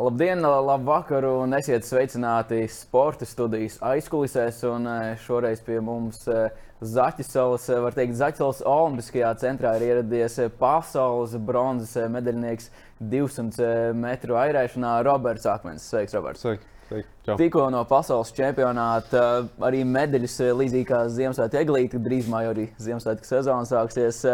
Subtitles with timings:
[0.00, 4.62] Labdien, labu vakaru un esiet sveicināti sporta studijas aizkulisēs.
[4.64, 10.38] Un eh, šoreiz pie mums eh, Zaķisovas, eh, var teikt, Zaķisovas Olimpiskajā centrā ir ieradies
[10.56, 12.70] pasaules bronzas medaļnieks
[13.12, 15.90] 200 metru airēšanā Roberts Akmens.
[15.92, 16.46] Sveiks, Roberts!
[16.46, 17.04] Sveiki.
[17.28, 19.26] Tikko no pasaules čempionāta
[19.68, 24.24] arī medaļas līdzīgi kā Ziemassvētku eglīte, drīzumā jau arī Ziemassvētku sezona sāksies.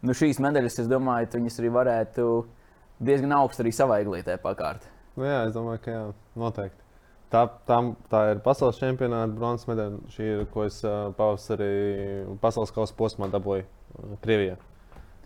[0.00, 2.32] Nu, šīs medaļas, es domāju, viņas arī varētu
[3.04, 4.88] diezgan augstu arī savā eglītē pakārt.
[5.16, 6.04] Nu, jā, es domāju, ka jā,
[6.40, 6.82] noteikti.
[7.32, 7.78] Tā, tā,
[8.12, 10.02] tā ir pasaules čempionāta bronzas medaļa.
[10.12, 10.82] Šī ir, ko es
[11.16, 11.70] pavasarī
[12.42, 13.64] pasaules kausa posmā dabūju
[14.24, 14.58] Krievijā.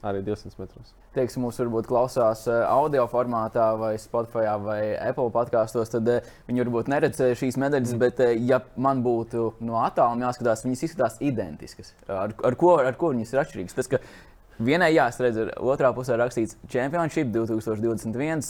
[0.06, 0.92] Arī 200 metros.
[1.16, 6.10] Teiksim, mums varbūt klausās audio formātā, vai Spotify, vai Apple podkāstos, tad
[6.46, 7.96] viņi varbūt neredz šīs medaļas.
[7.96, 8.02] Mm.
[8.04, 11.94] Bet, ja man būtu no attāluma jāskatās, viņas izskatās identiskas.
[12.06, 13.78] Ar, ar, ko, ar ko viņas ir atšķirīgas?
[13.80, 14.02] Tas, ka
[14.62, 18.46] vienai jāsredz, otrā pusē rakstīts Championship 2021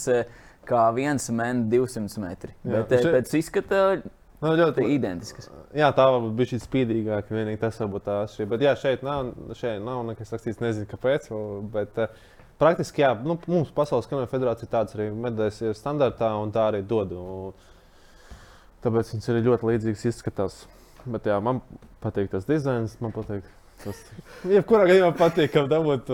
[0.67, 2.53] kā viens men 200 metri.
[2.63, 3.11] Jā, bet še...
[3.15, 5.49] pēc izskata nu, ļoti identiskas.
[5.77, 7.33] Jā, tā bija šī spīdīgāka.
[7.33, 8.47] Vienīgi tas varbūt tā šī.
[8.51, 11.31] Bet jā, šeit nav, šeit nav nekas rakstīts, nezinu, kāpēc.
[11.73, 16.49] Bet, uh, Praktiski, jā, nu, mums Pasaules kanoja federācija tādas arī medaļas ir standartā un
[16.53, 17.13] tā arī dod.
[17.13, 17.51] Un,
[18.81, 20.63] tāpēc viņas arī ļoti līdzīgas izskatās.
[21.05, 21.61] Bet jā, man
[22.01, 23.45] patīk tas dizains, man patīk
[23.83, 23.97] Tas
[24.55, 26.09] jebkurā gadījumā patīk, ka dabūt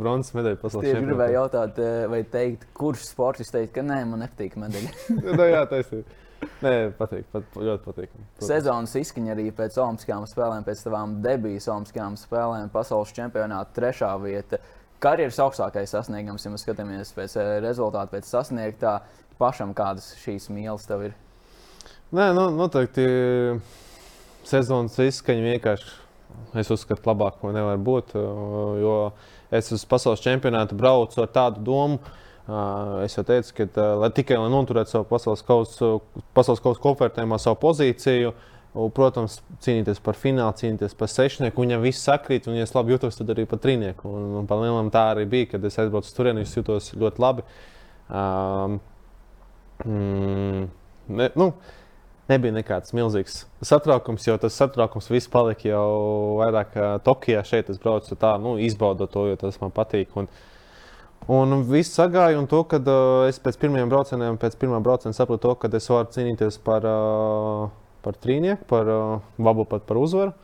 [0.00, 1.02] bronzas medaļu pasaules čempionātā.
[1.02, 4.94] Es gribēju jautāt, eh, vai teikt, kurš sports teikt, ka nē, man nepatīk medaļa.
[5.38, 6.24] nu, jā, taisnība.
[6.62, 8.10] Nē, patīk, pat, ļoti patīk.
[8.14, 8.46] Protams.
[8.46, 14.60] Sezonas izskaņa arī pēc Olimpiskajām spēlēm, pēc tavām debijas Olimpiskajām spēlēm, pasaules čempionāta trešā vieta.
[15.02, 19.00] Karjeras augstākais sasniegums, ja mēs skatāmies pēc eh, rezultātu, pēc sasniegtā,
[19.38, 21.16] pašam kādas šīs mīlas tev ir?
[22.14, 23.06] Nē, nu, noteikti
[24.48, 26.07] sezonas izskaņa vienkārši
[26.56, 28.14] Es uzskatu, ka labāk nevar būt.
[28.80, 28.94] Jo
[29.54, 31.98] es uz pasaules čempionātu braucu ar tādu domu.
[33.04, 35.98] Es jau teicu, ka lai tikai lai noturētu savu pasaules kausa
[36.36, 38.32] pasaules kausa konferentējumā, savu pozīciju,
[38.96, 41.64] protams, cīnīties par finālu, cīnīties par sešnieku.
[41.64, 44.08] Viņam viss sakrīt, un, ja es labi jutos, tad arī par trīnieku.
[44.08, 47.24] Un, un par lielam tā arī bija, kad es aizbraucu uz turieni, es jutos ļoti
[47.24, 47.44] labi.
[48.08, 48.78] Um,
[49.84, 50.64] mm,
[51.20, 51.50] ne, nu,
[52.28, 55.88] nebija nekāds milzīgs satraukums, jo tas satraukums viss palika jau
[56.42, 57.42] vairāk Tokijā.
[57.46, 60.12] Šeit es braucu tā, nu, izbaudot to, jo tas man patīk.
[60.20, 60.28] Un,
[61.32, 65.54] un viss sagāja, un to, kad uh, es pēc pirmiem braucieniem, pēc pirmā brauciena sapratu,
[65.60, 67.64] ka es varu cīnīties par, uh,
[68.04, 70.36] par trīnieku, par uh, vabu pat par uzvaru.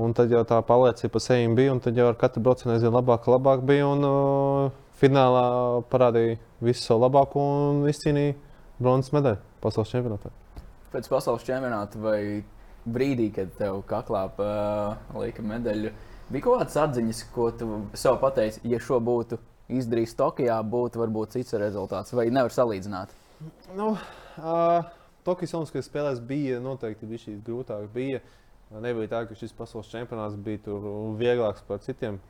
[0.00, 2.94] Un tad jau tā paliecība pa sevi bija, un tad jau ar katru braucienu aizvien
[2.94, 3.88] labāk, labāk bija.
[3.90, 5.46] Un uh, finālā
[5.92, 8.36] parādīja visu savu labāko un izcīnīja
[8.80, 10.32] bronzas medaļu pasaules čempionātā
[10.92, 12.20] pēc pasaules čempionāta vai
[12.88, 15.92] brīdī, kad tev kaklā uh, lika medaļu,
[16.30, 19.38] bija kaut kādas atziņas, ko tu sev pateici, ja šo būtu
[19.70, 23.12] izdarījis Tokijā, būtu varbūt cits rezultāts, vai nevar salīdzināt?
[23.76, 24.88] Nu, uh,
[25.26, 27.88] Tokijas Olimpiskajās spēlēs bija noteikti bija šīs grūtāk.
[27.94, 28.22] Bija.
[28.70, 30.76] Nebija tā, ka šis pasaules čempionāts bija
[31.18, 32.20] vieglāks par citiem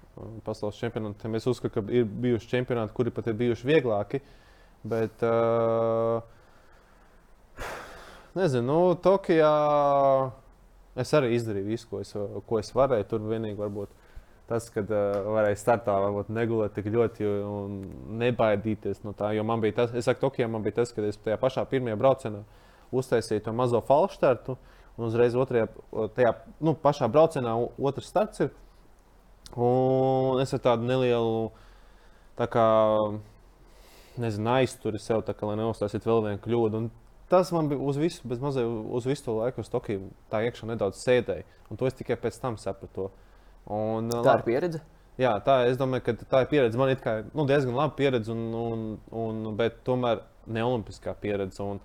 [0.47, 1.37] pasaules čempionātiem.
[1.37, 4.23] Es uzskatu, ka ir bijuši čempionāti, kuri pat ir bijuši vieglāki.
[4.89, 6.25] Bet, uh,
[8.39, 9.51] nezinu, nu, Tokijā
[11.01, 12.15] es arī izdarīju visu, ko es,
[12.47, 13.09] ko es varēju.
[13.11, 13.93] Tur vienīgi varbūt
[14.51, 17.77] tas, ka uh, varēja startā varbūt negulēt tik ļoti un
[18.21, 19.33] nebaidīties no tā.
[19.37, 21.99] Jo man bija tas, es saku, Tokijā man bija tas, ka es tajā pašā pirmajā
[22.01, 22.43] braucienā
[22.91, 24.59] uztaisīju to mazo falštartu.
[24.99, 25.69] Un uzreiz otrajā,
[26.17, 28.51] tajā nu, pašā braucienā otrs starts ir.
[29.57, 31.47] Un es ar tādu nelielu
[32.39, 32.67] tā kā,
[34.21, 36.83] nezinu, aizturi sev, kā, lai neuztaisītu vēl vienu kļūdu.
[36.83, 36.91] Un
[37.31, 40.67] tas man bija uz visu, bez mazliet uz visu to laiku, uz Tokiju tā iekšā
[40.67, 41.47] nedaudz sēdēja.
[41.71, 43.07] Un to es tikai pēc tam sapratu.
[43.71, 44.81] Un, tā ir pieredze.
[45.21, 46.81] Jā, tā es domāju, ka tā ir pieredze.
[46.81, 46.99] Man ir
[47.31, 48.85] nu, diezgan laba pieredze, un, un,
[49.23, 51.63] un, bet tomēr ne olimpiskā pieredze.
[51.63, 51.79] Un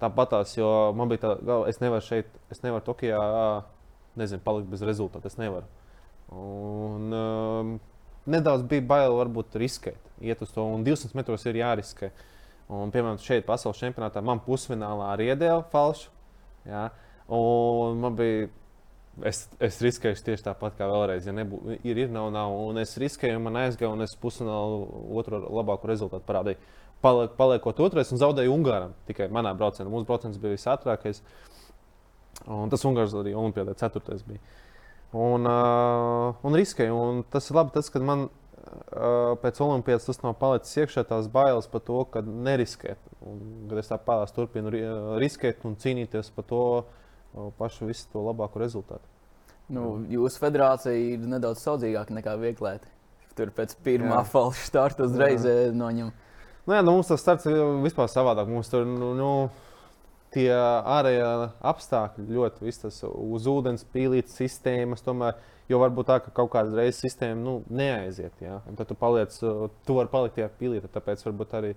[0.00, 3.20] tāpatās, jo man bija tā, ka es nevaru šeit, es nevaru Tokijā,
[4.16, 5.28] nezinu, palikt bez rezultātu.
[5.28, 5.68] Es nevaru.
[6.32, 7.78] Un, um,
[8.24, 12.08] nedaudz bija bail, varbūt riskēt, iet uz to, un 200 metros ir jāriskē.
[12.08, 12.28] Uh,
[12.72, 16.10] Un, piemēram, šeit pasaules čempionātā man pusfinālā arī iedēja falšu.
[16.68, 16.88] Ja?
[17.32, 18.50] Un man bija.
[19.28, 21.26] Es, es riskēju tieši tāpat kā vēlreiz.
[21.28, 22.54] Ja nebū, ir, ir, nav, nav.
[22.70, 24.86] Un es riskēju, man aizgāja, un es pusfinālā
[25.20, 26.60] otru labāko rezultātu parādīju.
[27.04, 28.94] Paliek, paliekot otrais un zaudēju Ungāram.
[29.08, 29.90] Tikai manā braucienā.
[29.92, 31.20] Mūsu brauciens bija visātrākais.
[32.46, 34.40] Un tas Ungārs arī Olimpijā ceturtais bija.
[35.12, 36.96] Un, uh, un riskēju.
[36.96, 38.30] Un tas ir labi, tas, kad man
[39.42, 43.00] pēc Olimpijas tas nav palicis iekšā tās bailes par to, ka neriskēt.
[43.26, 44.72] Un, kad es tāpat turpinu
[45.22, 46.64] riskēt un cīnīties par to
[47.58, 49.08] pašu visu to labāko rezultātu.
[49.72, 52.90] Nu, jūsu federācija ir nedaudz saudzīgāka nekā vieglēta.
[53.36, 56.10] Tur pēc pirmā falša starta uzreiz noņem.
[56.66, 58.50] Nu, jā, nu, mums tas starts ir vispār savādāk.
[58.50, 59.30] Mums tur nu, nu,
[60.34, 61.30] tie ārējie
[61.72, 65.02] apstākļi ļoti viss tas uz ūdens pīlītes sistēmas.
[65.06, 65.40] Tomēr,
[65.72, 68.34] jo varbūt tā, ka kaut kāda reizes sistēma nu, neaiziet.
[68.44, 68.60] Jā.
[68.68, 70.90] Un tad tu paliec, tu vari palikt tajā pīlītē.
[70.92, 71.72] Tāpēc varbūt arī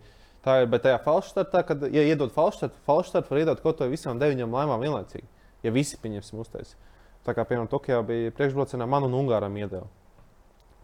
[0.46, 0.70] tā ir.
[0.72, 4.84] Bet tajā falšstartā, kad ja iedod falšstartu, falšstartu var iedot kaut ko visām deviņām laimām
[4.84, 5.28] vienlaicīgi.
[5.66, 6.78] Ja visi pieņemsim uztaisīt.
[7.26, 9.88] Tā kā, piemēram, Tokijā bija priekšbraucienā, man un Ungāram iedeva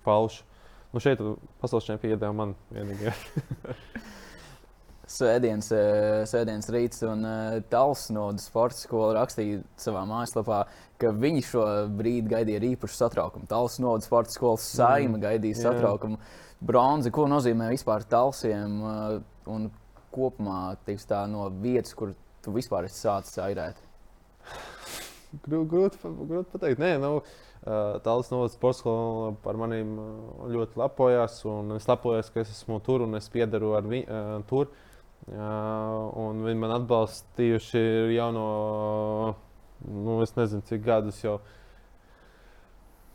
[0.06, 0.48] falšu.
[0.92, 1.22] Nu, šeit
[1.62, 3.14] pasaules čempioni iedeva man vienīgajā.
[5.12, 10.62] Svētdienas, eh, svētdienas rīts un uh, Tāls no sporta skolas rakstīja savā mājaslapā,
[11.02, 11.64] ka viņi šo
[11.98, 13.50] brīdi gaidīja ar īpašu satraukumu.
[13.50, 15.64] Tāls no sporta skolas saima mm, gaidīja jā.
[15.66, 16.20] satraukumu.
[16.64, 19.16] Bronzi, ko nozīmē vispār talsiem uh,
[19.52, 19.68] un
[20.16, 22.14] kopumā tā, no vietas, kur
[22.46, 23.82] tu vispār esi sācis airēt?
[25.48, 26.80] Grūti grūt pateikt.
[26.80, 27.18] Nē, nu,
[28.06, 29.92] Tāls no sporta skolas par maniem
[30.56, 31.42] ļoti lepojās.
[31.76, 34.72] Es lepojos, ka es esmu tur un es piedaru ar viņu tur.
[34.72, 34.88] Uh,
[35.30, 37.82] Un viņi man atbalstījuši
[38.16, 38.46] jau no,
[39.86, 41.40] nu, es nezinu, cik gadus jau.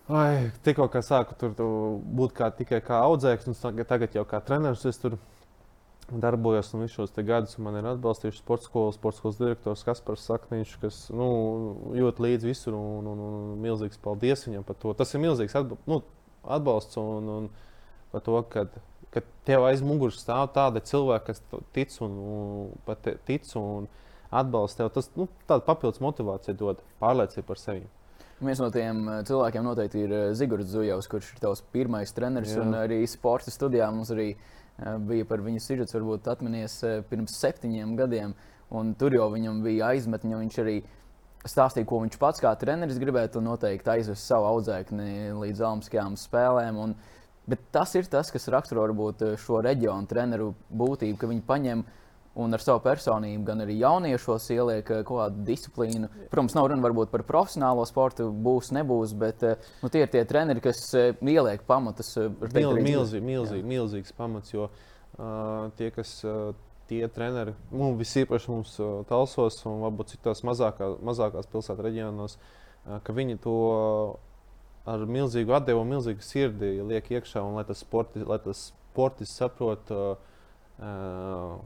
[0.07, 4.87] Ai, tikko kā sāku tur būt kā, tikai kā audzēknis, un tagad jau kā treneris
[4.87, 5.17] es tur
[6.07, 7.57] darbojos un visus šos gadus.
[7.59, 11.27] Man ir atbalstījuši sports skolas, sports skolas direktors Kaspars Sakniņš, kas nu,
[11.99, 12.77] jūt līdzi visur.
[12.79, 14.95] Un, un, un milzīgs paldies viņam par to.
[14.95, 16.01] Tas ir milzīgs atba nu,
[16.47, 17.49] atbalsts un, un
[18.13, 18.69] par to, ka
[19.17, 22.99] ka tev aiz muguras stāv tāda cilvēka, kas tic un, un,
[23.29, 23.87] tic un
[24.31, 24.93] atbalsta tev.
[24.97, 27.87] Tas nu, papildus motivācija dod pārliecību par sevi.
[28.37, 32.53] Viens no tiem eh, cilvēkiem noteikti ir eh, Zigorts Zujovs, kurš ir tavs pirmais treneris.
[32.53, 32.67] Jā.
[32.67, 37.97] Un arī sporta studijā mums arī eh, bija par viņu sižets, varbūt atminies pirms septiņiem
[37.97, 38.37] gadiem.
[38.77, 40.81] Un tur jau viņam bija aizmetņi, un viņš arī
[41.47, 46.81] stāstīja, ko viņš pats kā treneris gribētu noteikti aizvest savu audzēkni līdz Olimpiskajām spēlēm.
[46.83, 47.16] Un, uh,
[47.47, 51.85] Bet tas ir tas, kas raksturo varbūt eh, šo reģionu treneru būtību, ka viņi paņem
[52.43, 56.11] un ar savu personību, gan arī jauniešos ieliek eh, kaut kādu disciplīnu.
[56.33, 60.25] Protams, nav runa varbūt par profesionālo sportu, būs, nebūs, bet eh, nu, tie ir tie
[60.27, 62.17] treneri, kas ieliek pamatus.
[62.51, 66.21] Mil, milzī, milzī, milzīgs pamats, jo uh, tie, kas.
[66.27, 66.55] Uh,
[66.87, 73.01] Tie treneri, nu, visīpaši mums uh, talsos un varbūt citās mazākā, mazākās pilsētu reģionos, uh,
[73.03, 73.55] ka viņi to
[74.87, 79.91] ar milzīgu atdevu, milzīgu sirdi liek iekšā, un lai tas, sporti, lai tas sportis saprot
[79.93, 81.57] uh,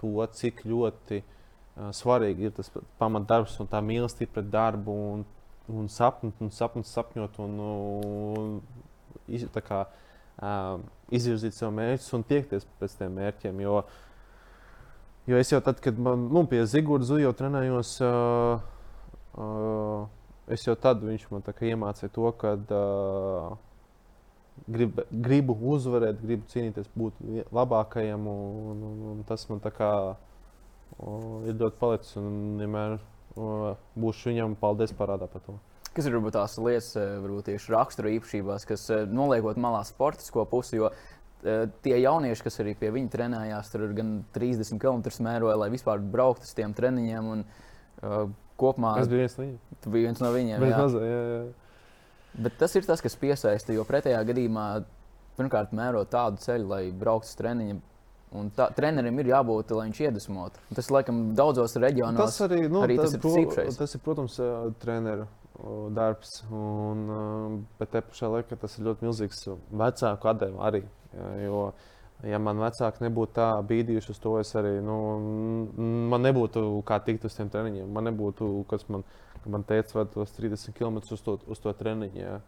[0.00, 2.70] to, cik ļoti uh, svarīgi ir tas
[3.00, 5.24] pamatdarbs un tā mīlestība pret darbu un,
[5.72, 8.52] un sapņot, un sapņot, sapņot un, un
[9.30, 9.82] iz, kā,
[10.42, 10.76] uh,
[11.14, 13.64] izvirzīt sev mērķus un tiekties pēc tiem mērķiem.
[13.64, 13.80] Jo,
[15.30, 18.62] jo es jau tad, kad man nu, pie Zigorda Zujo trenējos, uh,
[19.40, 20.08] uh,
[20.54, 23.52] es jau tad viņš man iemācīja to, ka uh,
[24.68, 27.22] grib, gribu uzvarēt, gribu cīnīties, būt
[27.54, 28.26] labākajam.
[28.26, 32.18] Un, un, un tas man kā, uh, ir ļoti palicis.
[32.20, 33.70] Un vienmēr uh,
[34.00, 35.56] būšu viņam paldies parādā par to.
[35.90, 40.92] Kas ir varbūt tās lietas, varbūt tieši rakstura īpašībās, kas noliekot malā sportisko pusi, jo
[41.82, 46.46] tie jaunieši, kas arī pie viņa trenējās, tur gan 30 km mēroja, lai vispār brauktu
[46.46, 47.32] uz tiem treniņiem.
[47.34, 47.42] Un,
[48.04, 48.94] uh, kopumā.
[49.00, 49.58] Tas bija viens no viņiem.
[49.80, 50.64] Tu biji viens no viņiem.
[50.68, 50.80] Jā.
[50.84, 51.42] Mazā, jā, jā.
[52.46, 53.74] Bet tas ir tas, kas piesaista.
[53.74, 54.66] Jo pretējā gadījumā,
[55.38, 57.80] pirmkārt, mēro tādu ceļu, lai brauktu uz treniņu.
[58.38, 60.60] Un tā, trenerim ir jābūt, lai viņš iedvesmotu.
[60.78, 64.36] Tas, laikam, daudzos reģionos tas arī, nu, arī tas, tas ir pro, tas ir, protams,
[64.84, 65.26] treneru
[65.96, 66.36] darbs.
[66.54, 69.42] Un, bet te pašā laikā tas ir ļoti milzīgs
[69.82, 70.84] vecāku atdevu arī.
[71.42, 71.64] Jo,
[72.26, 74.96] ja man vecāki nebūtu tā bīdījuši uz to, es arī, nu,
[76.12, 77.88] man nebūtu kā tikt uz tiem treniņiem.
[77.92, 79.04] Man nebūtu, kas man,
[79.46, 82.20] man teica, vai tos 30 km uz to, uz to treniņu.
[82.20, 82.38] Jā.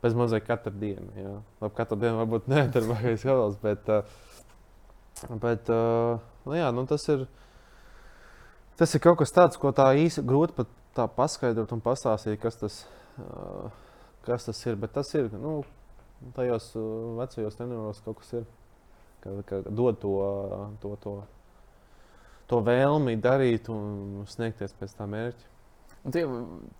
[0.00, 1.10] Bez mazliet katru dienu.
[1.18, 1.36] Jā.
[1.60, 3.90] Labi, katru dienu varbūt nedarbākais gals, bet,
[5.44, 7.26] bet nu, jā, nu, tas, ir,
[8.80, 12.58] tas ir kaut kas tāds, ko tā īsi grūti pat tā paskaidrot un pastāstīt, kas
[12.58, 12.84] tas,
[14.26, 14.80] kas tas ir.
[14.80, 15.60] Bet tas ir, nu,
[16.34, 16.72] tajos
[17.20, 18.48] vecajos treniņos kaut kas ir
[19.22, 20.14] ka, ka dod to,
[20.82, 21.14] to, to,
[22.50, 25.48] to vēlmi darīt un sniegties pēc tā mērķa.
[26.00, 26.22] Un tie,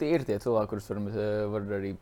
[0.00, 1.02] tie ir tie cilvēki, kurus var,
[1.52, 1.92] var arī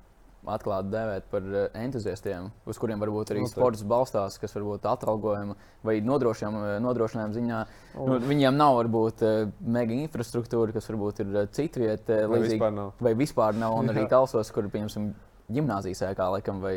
[0.48, 3.58] atklāti dēvēt par entuziastiem, uz kuriem varbūt arī Noteikti.
[3.58, 7.62] sports balstās, kas varbūt atalgojuma vai nodrošinājuma ziņā.
[7.96, 8.06] Oh.
[8.08, 9.24] Nu, viņiem nav varbūt
[9.66, 12.94] mega infrastruktūra, kas varbūt ir citvieta, vai, vispār nav.
[13.02, 13.76] vai vispār nav.
[13.82, 15.10] Un arī talsos, kur piemēram
[15.52, 16.76] gimnāzijas ēkā laikam vai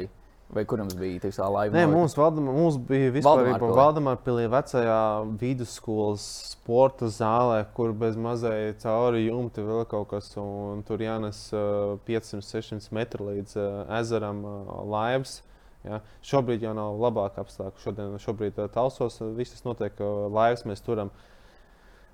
[0.52, 1.72] Vai kur jums bija tā laiva?
[1.78, 4.98] Nē, mums, Valdam, mums bija vispār Valdemārpilī vecajā
[5.40, 11.96] vidusskolas sporta zālē, kur bez mazai cauri jumti vēl kaut kas, un tur jānes uh,
[12.08, 13.56] 500-600 metru līdz
[14.02, 14.44] ezeram
[14.92, 15.40] laivas.
[15.88, 16.02] Ja?
[16.28, 17.86] Šobrīd jau nav labāka apstākļa.
[17.86, 20.04] Šodien, šobrīd talsos viss notiek,
[20.36, 21.14] laivas mēs turam.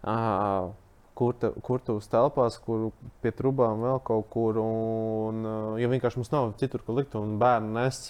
[0.06, 0.70] Uh,
[1.18, 2.92] kur, te, kur tu uz telpās, kur
[3.24, 4.62] pie trubām vēl kaut kur.
[4.62, 5.42] Un,
[5.82, 8.06] jo vienkārši mums nav citur, kur likt, un bērnu nes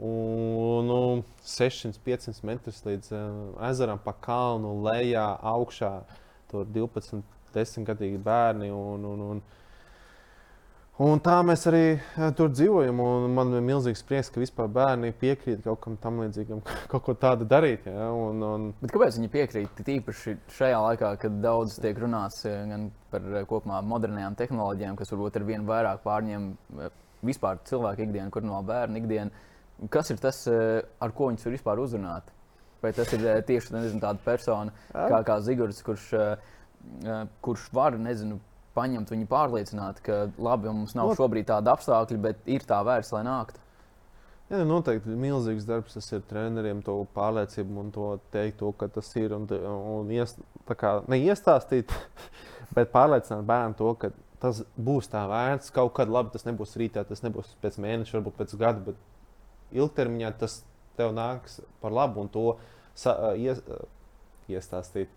[0.00, 1.00] un, nu,
[1.44, 3.32] 600, 500 metrus līdz uh,
[3.68, 5.94] ezeram, pa kalnu, lejā, augšā.
[6.52, 7.22] Tur 12,
[7.54, 8.70] 10 gadīgi bērni.
[8.72, 9.42] Un, un, un,
[11.00, 11.86] Un tā mēs arī
[12.36, 12.98] tur dzīvojam.
[13.32, 16.60] Man ir milzīgs prieks, ka vispār bērni piekrīt kaut kam tam līdzīgam,
[16.92, 17.86] kaut ko tādu darīt.
[17.88, 18.10] Ja?
[18.12, 18.66] Un, un...
[18.82, 19.80] Bet kāpēc viņi piekrīt?
[19.88, 25.48] Tīpaši šajā laikā, kad daudz tiek runāts gan par kopumā modernām tehnoloģijām, kas varbūt ar
[25.48, 26.52] vien vairāk pārņem
[27.24, 29.48] vispār cilvēku ikdienu, kur no bērna ikdienu.
[29.90, 32.30] Kas ir tas, ar ko viņus var vispār uzrunāt?
[32.82, 36.08] Vai tas ir tieši nezinu, tāda persona kā, kā Zigorts, kurš,
[37.42, 38.40] kurš var, nezinu,
[38.76, 43.22] paņemt viņu pārliecināt, ka labi, mums nav šobrīd tāda apstākļa, bet ir tā vērts, lai
[43.26, 43.60] nāktu.
[44.52, 49.08] Jā, noteikti milzīgs darbs tas ir treneriem, to pārliecību un to teikt, to, ka tas
[49.16, 49.32] ir.
[49.32, 50.34] Un, un ies,
[50.68, 51.94] kā, ne iestāstīt,
[52.76, 54.10] bet pārliecināt bērnu to, ka
[54.42, 55.72] tas būs tā vērts.
[55.72, 59.00] Kaut kad labi, tas nebūs rītā, tas nebūs pēc mēneša, varbūt pēc gada, bet
[59.72, 60.60] ilgtermiņā tas
[60.98, 62.46] tev nāks par labu un to
[62.94, 63.62] sa, ies,
[64.52, 65.12] iestāstīt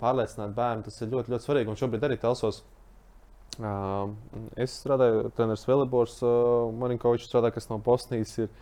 [0.00, 1.72] pārliecināt bērnu, tas ir ļoti, ļoti svarīgi.
[1.72, 2.62] Un šobrīd arī Telsos.
[4.56, 6.20] Es strādāju, treneris Velibors,
[6.78, 8.52] Marinkovičs strādā, kas no Bosnijas ir.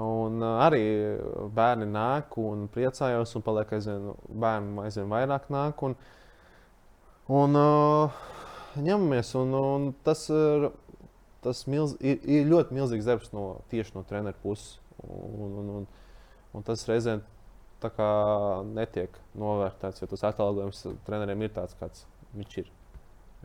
[0.00, 0.82] Un arī
[1.54, 4.12] bērni nāk un priecājos, un paliek aizvien,
[4.42, 5.82] bērnu aizvien vairāk nāk.
[5.86, 5.96] Un,
[7.40, 7.58] un
[8.76, 10.68] ņemamies, un, un tas, ir,
[11.44, 14.78] tas milz, ir, ir ļoti milzīgs darbs no, tieši no treneru puses.
[15.00, 15.86] Un, un, un,
[16.56, 17.22] un tas reizēm
[18.76, 22.04] netiek novērtēts, jo tas atalgojums treneriem ir tāds, kāds
[22.36, 22.72] viņš ir.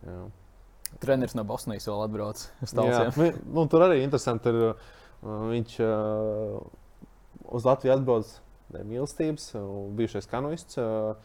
[0.03, 0.23] Jā.
[1.01, 4.51] Treneris no Bosnijas vēl atbrauc uz tādu nu, tur arī interesanti.
[4.51, 4.75] Ir,
[5.23, 6.59] uh, viņš uh,
[7.55, 8.35] uz Latviju atbrauc
[8.75, 9.53] mīlestības,
[9.95, 10.81] bijušais kanoists.
[10.81, 11.15] Uh,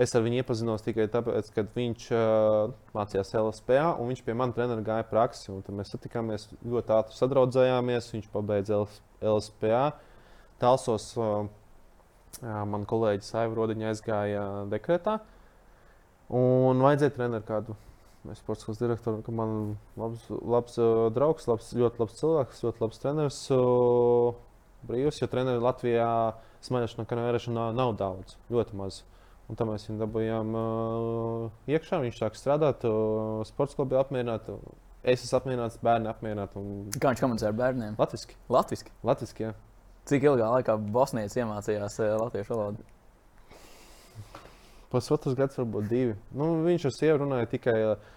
[0.00, 4.56] es ar viņu iepazinos tikai tāpēc, ka viņš uh, mācījās LSPA un viņš pie manas
[4.56, 5.54] treneru gāja praksi.
[5.74, 8.10] Mēs satikāmies, ļoti ātri sadraudzējāmies.
[8.16, 8.80] Viņš pabeidza
[9.22, 9.84] LSPA.
[10.62, 11.44] Talsos uh,
[12.42, 15.18] Man kolēģis Aiva Rodiņa aizgāja dekretā.
[16.34, 17.76] Un vajadzēja treneru kādu.
[18.32, 23.02] Es sports direktoru, ka man labs, labs uh, draugs, labs, ļoti labs cilvēks, ļoti labs
[23.02, 23.40] treneris.
[23.52, 24.38] Uh,
[24.88, 26.08] brīvs, jo treneri Latvijā
[26.64, 29.02] smaļošanā, kā nevērēšanā nav daudz, ļoti maz.
[29.44, 32.00] Un tā mēs viņu dabūjām uh, iekšā.
[32.00, 34.48] Viņš sāk strādāt, uh, sports klubā apmierināt.
[35.04, 36.56] Es esmu apmierināts, bērni apmierināti.
[36.56, 36.88] Un...
[36.96, 37.98] Kā viņš komunicē ar bērniem?
[38.00, 38.38] Latviski.
[38.48, 38.94] Latviski.
[39.04, 39.52] Latviski jā.
[40.08, 42.82] Cik ilgā laikā Bosnijas iemācījās eh, latviešu valodu?
[44.92, 46.16] Pusotrs gads, varbūt divi.
[46.36, 48.08] Nu, viņš ar sievu runāja tikai uh,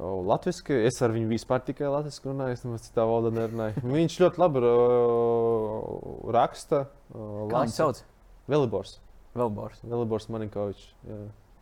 [0.00, 0.78] latviešu.
[0.88, 3.84] Es ar viņu vispār tikai latviešu runāju, es nemaz citā valodā nerunāju.
[3.98, 6.86] Viņš ļoti labi uh, raksta.
[7.12, 8.04] Uh, Kā viņš sauc?
[8.48, 8.96] Velibors.
[9.36, 9.80] Velibors.
[9.86, 10.86] Velibors Maninkovičs.
[11.06, 11.18] Jā,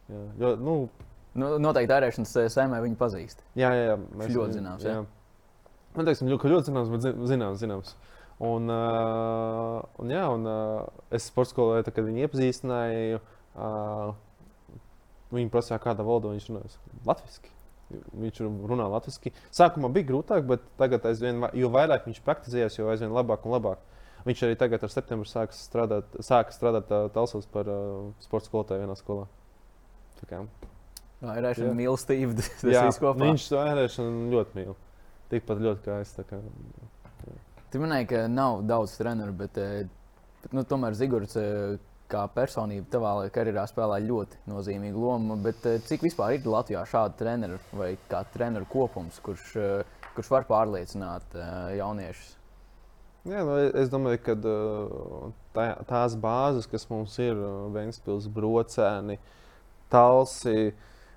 [0.09, 0.23] jā.
[0.41, 0.77] Jo, nu,
[1.37, 3.43] nu, noteikti ārēšanas saimē viņu pazīst.
[3.59, 3.97] Jā, jā, jā.
[4.17, 4.87] Mēs, ļoti zināms.
[4.87, 5.01] Jā.
[5.01, 5.75] Jā.
[5.97, 7.61] Man liekas, ļoti, ļoti zināms, bet zināms.
[7.63, 7.93] zināms.
[8.39, 13.19] Un, uh, un, jā, un uh, es sporta skolā, kad viņi iepazīstināju,
[13.59, 14.13] uh,
[15.35, 16.63] viņi prasīja, kādā valodā viņš runā.
[17.09, 17.51] Latvijasiski.
[17.89, 19.33] Viņš runā latviešu.
[19.55, 23.83] Sākumā bija grūtāk, bet tagad, aizvien, jo vairāk viņš praktizējas, jo aizvien labāk un labāk.
[24.29, 28.97] Viņš arī tagad ar septembrī sāks strādāt, sāka strādāt Talsos par uh, sporta skolotāju vienā
[28.99, 29.25] skolā.
[30.19, 30.43] Tā kā.
[31.23, 32.45] Vairēšana mīlestība.
[32.75, 34.77] Jā, viņš to ērēšanu ļoti mīl.
[35.33, 36.15] Tikpat ļoti kā es.
[36.29, 36.41] Kā,
[37.69, 39.59] Tu minēji, ka nav daudz treneru, bet,
[40.45, 41.37] bet nu, tomēr Zigorts
[42.09, 45.37] kā personība tavā karjerā spēlē ļoti nozīmīgu lomu.
[45.45, 49.53] Bet, cik vispār ir Latvijā šādi treneri vai kā treneru kopums, kurš,
[50.17, 51.37] kurš var pārliecināt
[51.77, 52.38] jauniešus?
[53.27, 54.35] Jā, nu, es domāju, ka
[55.57, 57.39] tā, tās bāzes, kas mums ir,
[57.75, 59.19] Vēnspils, Brocēni,
[59.91, 60.71] Talsi,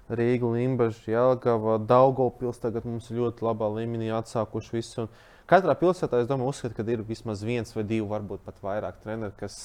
[0.09, 5.05] Rīga, Limbaģa, Jelgava, Daugopils, tagad mums ir ļoti labā līmenī atsākuši visu.
[5.05, 5.13] Un,
[5.51, 9.35] Katrā pilsētā es domāju, uzskat, ka ir vismaz viens vai divi, varbūt pat vairāk treneri,
[9.39, 9.55] kas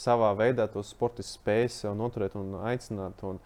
[0.00, 3.22] savā veidā tos sportistus spēj sev noturēt un aicināt.
[3.24, 3.40] Un,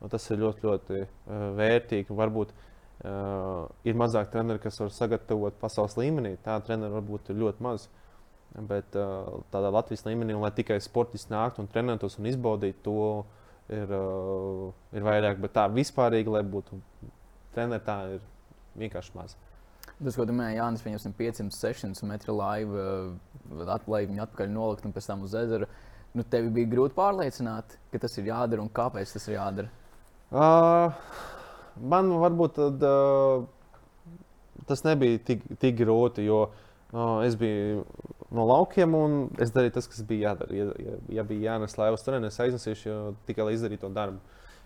[0.00, 2.14] un tas ir ļoti, ļoti uh, vērtīgi.
[2.16, 2.69] Varbūt uh,
[3.00, 6.34] ir mazāk treneri, kas var sagatavot pasaules līmenī.
[6.44, 7.88] Tā treneri varbūt ir ļoti maz.
[8.50, 13.04] Bet uh, tādā Latvijas līmenī, lai tikai sportisti nāktu un trenētos un izbaudītu to,
[13.70, 15.38] ir, uh, ir vairāk.
[15.40, 16.80] Bet tā vispārīgi, lai būtu
[17.54, 18.26] treneri, tā ir
[18.80, 19.36] vienkārši maz.
[20.00, 22.84] Tas, ko tu minēji, Jānis, viņam 500, 600 metru laiva,
[23.76, 25.68] atklāja viņu atpakaļ nolikt un pēc tam uz ezera.
[26.16, 29.70] Nu, tev bija grūti pārliecināt, ka tas ir jādara un kāpēc tas ir jādara.
[30.30, 30.96] Uh,
[31.76, 33.44] man varbūt tad, uh,
[34.68, 36.48] tas nebija tik, tik grūti, jo
[36.90, 37.84] Uh, es biju
[38.34, 40.54] no laukiem, un es darīju tas, kas bija jādara.
[40.56, 42.94] Ja, ja, ja bija jānes laivas tur, es aiznesīšu
[43.28, 44.18] tikai lai izdarītu to darbu.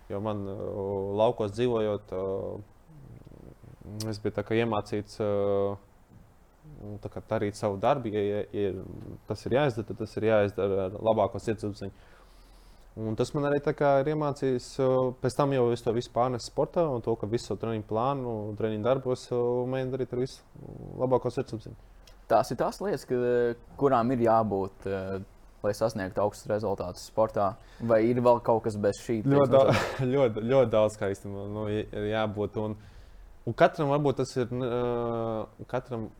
[0.08, 0.56] Jo man uh,
[1.20, 2.56] laukos dzīvojot, uh,
[4.08, 5.76] es biju iemācīts uh,
[7.28, 8.08] darīt savu darbu.
[8.14, 8.73] Ja, ja, ja
[9.28, 11.92] tas ir jāizdara, tad tas ir jāizdara ar labāko sirdsapziņu.
[12.94, 14.68] Un tas man arī ir iemācījis,
[15.18, 18.84] pēc tam jau es to visu pārnesu sportā, un to, ka visu treniņu plānu, treniņu
[18.84, 20.68] darbos mēģinu darīt ar visu
[21.00, 21.74] labāko sirdsapziņu.
[22.30, 23.16] Tās ir tās lietas, ka,
[23.80, 24.86] kurām ir jābūt,
[25.64, 27.50] lai sasniegtu augstus rezultātus sportā.
[27.82, 29.20] Vai ir vēl kaut kas bez šī?
[29.26, 29.84] Ļoti, daudz,
[30.14, 31.66] ļoti, ļoti daudz, kā īstenībā nu,
[32.12, 32.60] jābūt.
[32.62, 32.76] Un,
[33.48, 34.54] un katram varbūt tas ir.
[34.54, 36.12] Uh, katram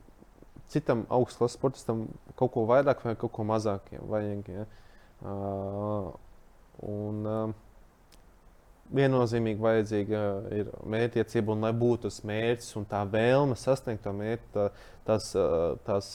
[0.72, 2.06] citam augstklases sportistam
[2.38, 4.48] kaut ko vairāk vai kaut ko mazāk vajag.
[4.48, 4.64] Ja?
[5.24, 6.08] Uh,
[6.82, 7.64] un, uh,
[8.92, 10.20] viennozīmīgi vajadzīga
[10.54, 14.68] ir mērķiecība, un lai būtu tas mērķis un tā vēlme sasniegt to mērķi, tā,
[15.08, 15.30] tas,
[15.86, 16.10] tas,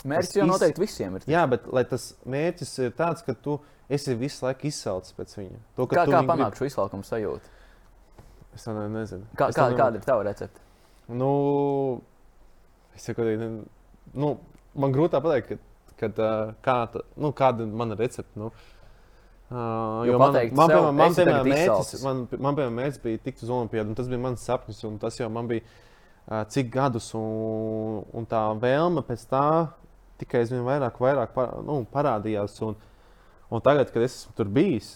[0.00, 1.26] Mērķis jau noteikti visiem ir.
[1.28, 3.58] Jā, bet tas mērķis ir tāds, ka tu
[3.92, 5.60] esi visu laiku izsalcis pēc viņa.
[5.76, 7.56] To, kā kā panākt šo izsalkumu sajūtu?
[8.56, 9.26] Es to nezinu.
[9.34, 9.80] Kā, kā, nezinu.
[9.82, 10.64] Kāda ir tava recepte?
[11.10, 11.30] Nu,
[12.96, 13.26] es saku,
[14.14, 14.32] nu,
[14.80, 16.24] man grūtāk pateikt, ka, kad,
[16.64, 18.40] kā, nu, kāda ir mana recepte.
[18.40, 18.79] Nu, Uh,
[20.06, 23.50] jo man, man, sev, piemēram, man, piemēram, mērķis, man, man piemēram, mērķis bija tikt uz
[23.50, 24.82] Olimpādu, un tas bija mans sapnis.
[25.02, 29.46] Tas jau man bija uh, cik gadus, un, un tā vēlme pēc tā
[30.20, 32.60] tikai aizvien vairāk, vairāk par, nu, parādījās.
[32.68, 32.78] Un,
[33.50, 34.92] un tagad, kad es esmu tur bijis,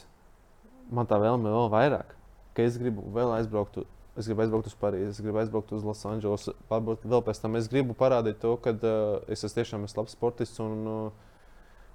[0.95, 2.15] man tā vēlme vēl vairāk.
[2.63, 3.81] Es gribu vēl aizbraukt,
[4.15, 6.55] es gribu aizbraukt uz Parīzi, es gribu aizbraukt uz Losandželosu.
[6.71, 10.63] Vēl pēc tam es gribu parādīt to, ka uh, es esmu tiešām es labs sportists
[10.63, 11.39] un, uh,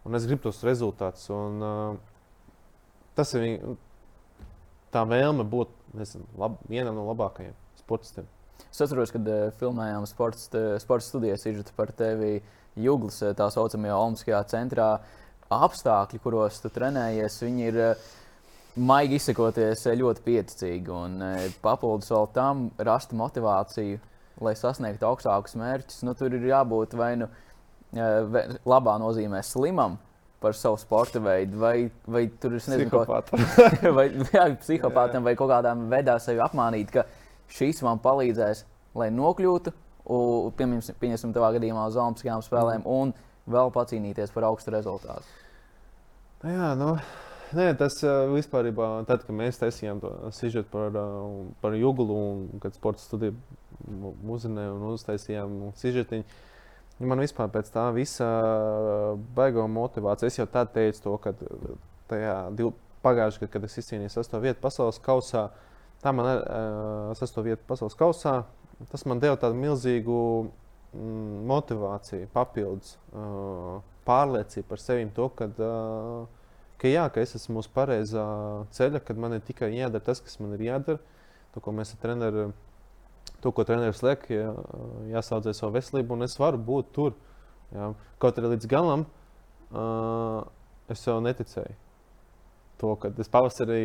[0.04, 1.30] un es gribu tos rezultātus.
[1.32, 2.09] Un, uh,
[3.20, 3.76] tas ir
[4.94, 8.28] tā vēlme būt nezinu, lab, vienam no labākajiem sportistiem.
[8.70, 12.40] Es atceros, kad uh, filmējām sporta, sporta studijas izžūtu par tevi
[12.80, 14.90] Jūglas, tā saucamajā Olimpiskajā centrā.
[15.50, 18.04] Apstākļi, kuros tu trenējies, viņi ir uh,
[18.80, 20.94] maigi izsakoties ļoti pieticīgi.
[20.94, 24.00] Un uh, papildus vēl tam rast motivāciju,
[24.46, 26.04] lai sasniegtu augstākus mērķus.
[26.08, 27.28] Nu, tur ir jābūt vai nu
[27.90, 29.98] labā nozīmē slimam,
[30.40, 33.44] par savu sporta veidu, vai, vai tur ir psihopātam,
[33.98, 37.06] vai, jā, psihopātam vai kaut kādā veidā sevi apmānīt, ka
[37.56, 38.64] šīs man palīdzēs,
[39.00, 39.74] lai nokļūtu,
[40.60, 42.88] pieņemsim, tādā gadījumā uz Olimpiskajām spēlēm, mm.
[42.88, 43.14] un
[43.50, 45.28] vēl pacīnīties par augstu rezultātu.
[46.48, 46.94] Jā, nu,
[47.58, 48.00] nē, tas
[48.32, 48.72] vispār,
[49.10, 50.96] tad, kad mēs taisījām to sižetu par,
[51.60, 53.36] par Jugulu un kad sporta studiju
[54.24, 56.48] muzinē un uztaisījām sižetiņu
[57.00, 58.28] Man vispār pēc tā visa
[59.36, 60.28] baigo motivācija.
[60.28, 61.32] Es jau tad teicu to, ka
[62.12, 62.36] tajā
[63.06, 65.46] pagājušajā gadā, kad es izcīnīju sastāvu vietu pasaules kausā,
[66.04, 68.42] tā man ir uh, sastāvu vietu pasaules kausā.
[68.92, 70.18] Tas man deva tādu milzīgu
[70.96, 76.28] mm, motivāciju, papildus uh, pārliecību par sevi, to, kad, uh,
[76.80, 78.26] ka, jā, ka es esmu uz pareizā
[78.76, 81.00] ceļa, kad man ir tikai jādara tas, kas man ir jādara.
[81.54, 82.52] To, ko mēs ar treneriem
[83.44, 84.52] to, ko treneris liek, jā,
[85.14, 87.16] jāsaudzē savu veselību, un es varu būt tur.
[87.76, 87.92] Jā.
[88.22, 90.42] Kaut arī līdz galam uh,
[90.90, 91.78] es jau neticēju.
[92.80, 93.82] To, kad es pavasarī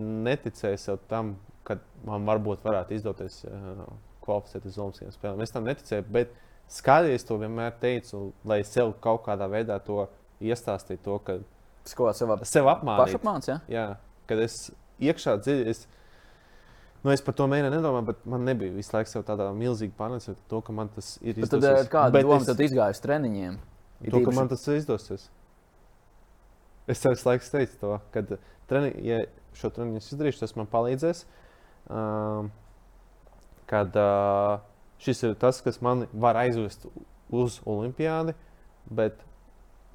[0.00, 1.36] neticēju tam,
[1.68, 1.76] ka
[2.08, 3.84] man varbūt varētu izdoties uh,
[4.24, 5.44] kvalificēt uz Olimpiskajām spēlēm.
[5.44, 6.32] Es tam neticēju, bet
[6.72, 10.06] skaidri es to vienmēr teicu, lai sev kaut kādā veidā to
[10.42, 11.40] iestāstītu, to, ka
[11.96, 13.10] Ko, sev, sev apmānīt.
[13.10, 13.56] Pašapmāns, ja?
[13.70, 13.86] Jā,
[14.30, 14.68] kad es
[15.02, 15.72] iekšā dziļi.
[15.72, 15.82] Es,
[17.02, 20.60] Nu, es par to mēģināju nedomāt, bet man nebija visu laiku tāda milzīga pārliecība, to,
[20.62, 21.50] ka man tas ir izdosies.
[21.56, 22.46] Tad, eh, kāda bet doma es...
[22.46, 23.56] tad izgāja uz treniņiem?
[24.04, 25.26] To, ka man tas izdosies.
[26.90, 28.22] Es savus laikus teicu to, ka
[28.70, 29.18] treni, ja
[29.58, 31.24] šo treniņu izdarīšu, tas man palīdzēs.
[31.90, 32.52] Um,
[33.70, 34.62] kad uh,
[35.02, 36.86] šis ir tas, kas man var aizvest
[37.34, 38.34] uz Olimpiādi,
[38.90, 39.22] bet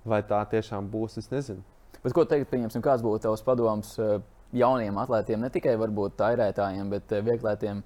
[0.08, 1.64] vai tā tiešām būs, es nezinu.
[2.04, 3.96] Bet ko teikt, pieņemsim, kāds būtu tavs padoms?
[3.96, 4.20] Uh,
[4.56, 7.82] jauniem atlētiem, ne tikai varbūt tairētājiem, bet eh, vieglētiem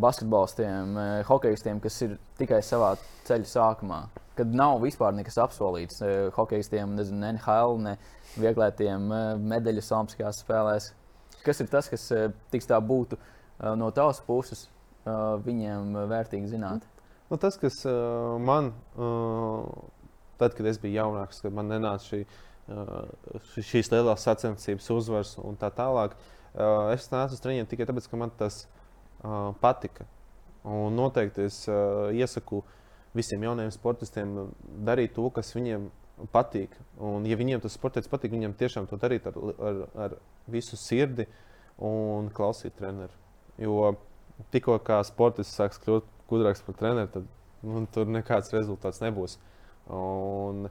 [0.00, 2.94] basketbolistiem, eh, hokeistiem, kas ir tikai savā
[3.28, 4.00] ceļa sākumā.
[4.34, 7.96] Kad nav vispār nekas apsolīts eh, hokeistiem, nezinu, ne NHL, ne
[8.34, 9.10] vieglētiem
[9.46, 10.90] medaļas Olimpiskajās spēlēs.
[11.44, 12.08] Kas ir tas, kas
[12.50, 13.18] tiks tā būtu
[13.78, 14.64] no tavas puses
[15.04, 16.86] viņiem vērtīgi zināt?
[17.28, 17.84] Nu, tas, kas
[18.42, 18.72] man,
[20.40, 22.24] tad, kad es biju jaunāks, kad man nenāca šī
[23.54, 26.16] šīs lielās sacensības, uzvaras un tā tālāk.
[26.94, 28.64] Es nācu uz treniņiem tikai tāpēc, ka man tas
[29.60, 30.06] patika.
[30.64, 32.62] Un noteikti es iesaku
[33.14, 34.32] visiem jauniem sportistiem
[34.86, 35.90] darīt to, kas viņiem
[36.32, 36.74] patīk.
[37.02, 40.16] Un, ja viņiem tas sports patīk, viņiem tiešām to darīt ar, ar, ar
[40.50, 41.26] visu sirdi
[41.82, 43.12] un klausīt treneru.
[43.58, 43.94] Jo
[44.54, 47.28] tikko kā sportists sāks kļūt gudrāks par treneru, tad
[47.64, 49.38] un tur nekāds rezultāts nebūs.
[49.92, 50.68] Un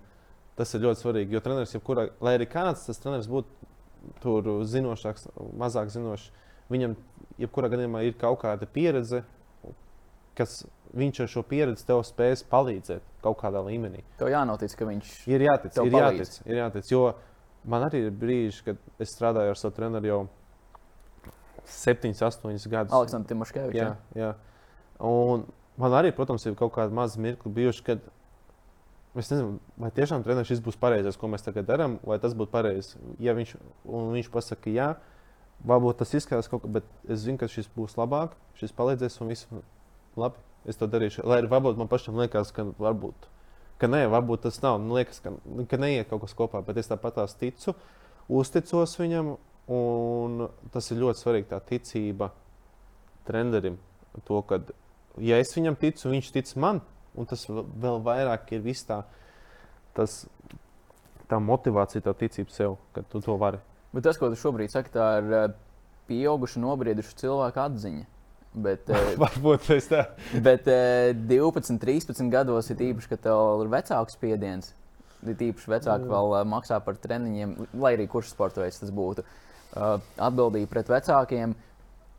[0.60, 3.72] tas ir ļoti svarīgi, jo treneris, jebkurā, lai arī kāds tas treneris būtu
[4.24, 6.30] tur zinošāks, mazāk zinošs,
[6.74, 6.96] viņam
[7.42, 9.24] jebkurā gadījumā ir kaut kāda pieredze,
[10.38, 10.64] kas
[10.94, 14.04] viņš ar šo pieredzi tev spēs palīdzēt kaut kādā līmenī.
[14.20, 15.78] Tev jānotic, ka viņš ir jātic.
[15.82, 17.04] Ir jātic, ir jātic, jo
[17.70, 20.22] man arī ir brīži, kad es strādāju ar savu treneru jau
[21.64, 22.94] 7, 8 gadus.
[22.94, 23.80] Aleksandrs Timoškevičs.
[23.80, 24.34] Jā, jā.
[25.04, 25.46] Un
[25.80, 28.04] man arī, protams, ir kaut kādi mazi mirkli bijuši, kad
[29.22, 32.54] es nezinu, vai tiešām treneris šis būs pareizais, ko mēs tagad darām, vai tas būtu
[32.54, 32.98] pareizi.
[33.22, 34.88] Ja viņš, viņš pasaka, jā,
[35.68, 39.32] varbūt tas izskatās kaut kā, bet es zinu, ka šis būs labāk, šis palīdzēs un
[39.34, 39.50] viss
[40.20, 40.42] labi.
[40.64, 41.26] Es to darīšu.
[41.28, 43.28] Lai arī varbūt man pašam liekas, ka varbūt.
[43.82, 44.78] Ka nē, varbūt tas nav.
[44.80, 45.34] Man liekas, ka,
[45.68, 47.76] ka neiet kaut kas kopā, bet es tāpat tās ticu,
[48.32, 49.36] uzticos viņam.
[49.74, 52.30] Un tas ir ļoti svarīgi, tā ticība
[53.28, 53.78] trenerim.
[54.28, 54.72] To, kad,
[55.24, 56.82] ja es viņam ticu, viņš tic man,
[57.16, 59.04] un tas vēl- vairāk ir viss tā,
[59.94, 60.26] tas,
[61.30, 63.60] tā motivācija, tā ticība sev, ka tu to vari.
[63.94, 65.48] Bet tas, ko tu šobrīd saki, tā ir eh,
[66.10, 68.06] pieauguša, nobrieduša cilvēka atziņa.
[68.54, 70.04] Bet, eh, Varbūt tas tā.
[70.46, 74.74] bet eh, 12, 13 gados ir īpaši, ka tev ir vecāks spiediens.
[75.24, 79.24] Ir īpaši vecāki vēl eh, maksā par treniņiem, lai arī kurš sporta veids tas būtu.
[79.74, 81.56] Uh, Atbildība pret vecākiem,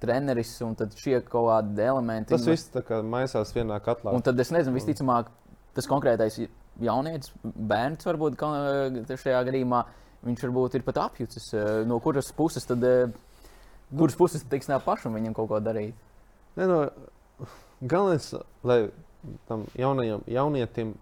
[0.01, 2.31] treneris un tad šie kaut kādi elementi.
[2.35, 4.13] Tas viss tā kā maisās vienā katlā.
[4.15, 5.29] Un tad es nezinu, visticamāk,
[5.75, 6.41] tas konkrētais
[6.83, 9.85] jaunietis, bērns varbūt ka- šajā gadījumā,
[10.27, 11.55] viņš varbūt ir pat apjucis.
[11.55, 13.07] eh, No kuras puses tad, eh,
[13.97, 15.95] kuras puses tiks nā pašam viņam kaut ko darīt?
[16.57, 16.91] Ne, no,
[17.83, 18.91] galvenais, lai
[19.49, 20.95] tam jaunajam, jaunietim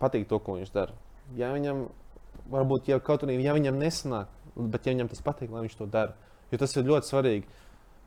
[0.00, 0.92] patīk to, ko viņš dara.
[1.36, 1.88] Ja viņam,
[2.50, 5.86] varbūt, ja kaut arī ja viņam nesanāk, bet ja viņam tas patīk, lai viņš to
[5.86, 6.14] dara.
[6.52, 7.44] Jo tas ir ļoti svarīgi.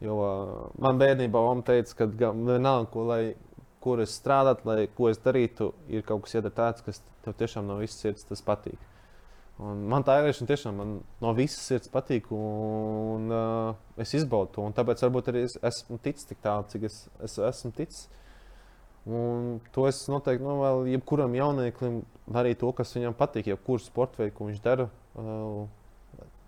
[0.03, 3.23] Jo uh, man bērnībā Oma teica, ka ga- vienalga, ko, lai,
[3.83, 7.67] kur es strādātu, lai ko es darītu, ir kaut kas jādara tāds, kas tev tiešām
[7.67, 8.79] no visas sirds tas patīk.
[9.59, 10.77] Un man tā ir tiešām
[11.19, 14.67] no visas sirds patīk, un uh, es izbaudu to.
[14.77, 18.07] Tāpēc varbūt arī es esmu ticis tik tālu, cik es, es esmu ticis.
[19.09, 24.23] Un to es noteikti nu, vēl jebkuram jaunieklim darīju to, kas viņam patīk, jebkuru sporta
[24.23, 24.87] veidu, ko viņš dara.
[25.19, 25.65] Uh,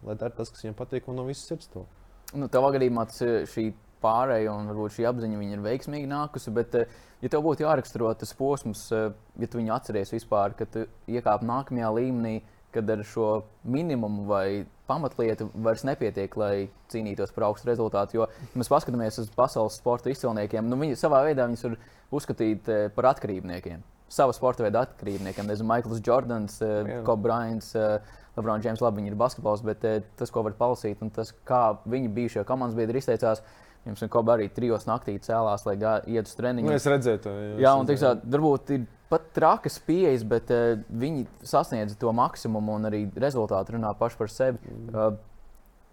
[0.08, 1.84] lai dara tas, kas viņam patīk, un no visas sirds to.
[2.32, 3.20] Nu, Tavā gadījumā tas,
[3.52, 6.54] šī pārēja un varbūt šī apziņa ir veiksmīgi nākusi.
[6.56, 10.88] Bet, eh, ja tev būtu jāraksturo tas posms, eh, ja tu viņu atceries vispār, kad
[11.08, 12.42] iekāp nākamajā līmenī,
[12.72, 18.14] kad ar šo minimumu vai pamatlietu vairs nepietiek, lai cīnītos par augstu rezultātu.
[18.14, 21.78] Jo, ja mēs paskatāmies uz pasaules sporta izcilniekiem, nu, viņi savā veidā viņus var
[22.12, 23.84] uzskatīt eh, par atkarībniekiem.
[24.12, 25.48] Sava sporta veida atkarībniekiem.
[25.48, 26.58] Nezinu, Maikls Jordans,
[27.06, 28.02] Kobe Bryants, uh,
[28.38, 31.64] Lebrons James, labi, viņi ir basketbols, bet uh, tas, ko var palasīt, un tas, kā
[31.90, 33.44] viņi bijušie komandas biedri izteicās,
[33.88, 36.70] jums un Kobe arī trijos naktī cēlās, lai iet uz treniņu.
[36.70, 37.36] Nu, es redzēju to.
[37.62, 42.88] Jā, un tiksā, varbūt ir pat trakas pieejas, bet uh, viņi sasniedz to maksimumu un
[42.92, 44.76] arī rezultāti runā paši par sevi.
[44.94, 45.12] Uh,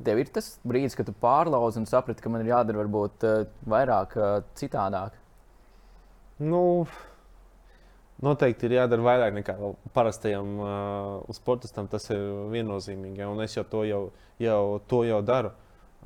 [0.04, 3.40] tev ir tas brīdis, kad tu pārlauzi un saprati, ka man ir jādara varbūt uh,
[3.70, 5.16] vairāk, uh, citādāk.
[6.38, 6.86] Nu,
[8.24, 9.56] noteikti ir jādara vairāk nekā
[9.96, 11.88] parastajam uh, sportistam.
[11.90, 12.22] Tas ir
[12.54, 13.26] viennozīmīgi.
[13.28, 14.02] Un es jau to jau,
[14.42, 15.52] jau, to jau daru.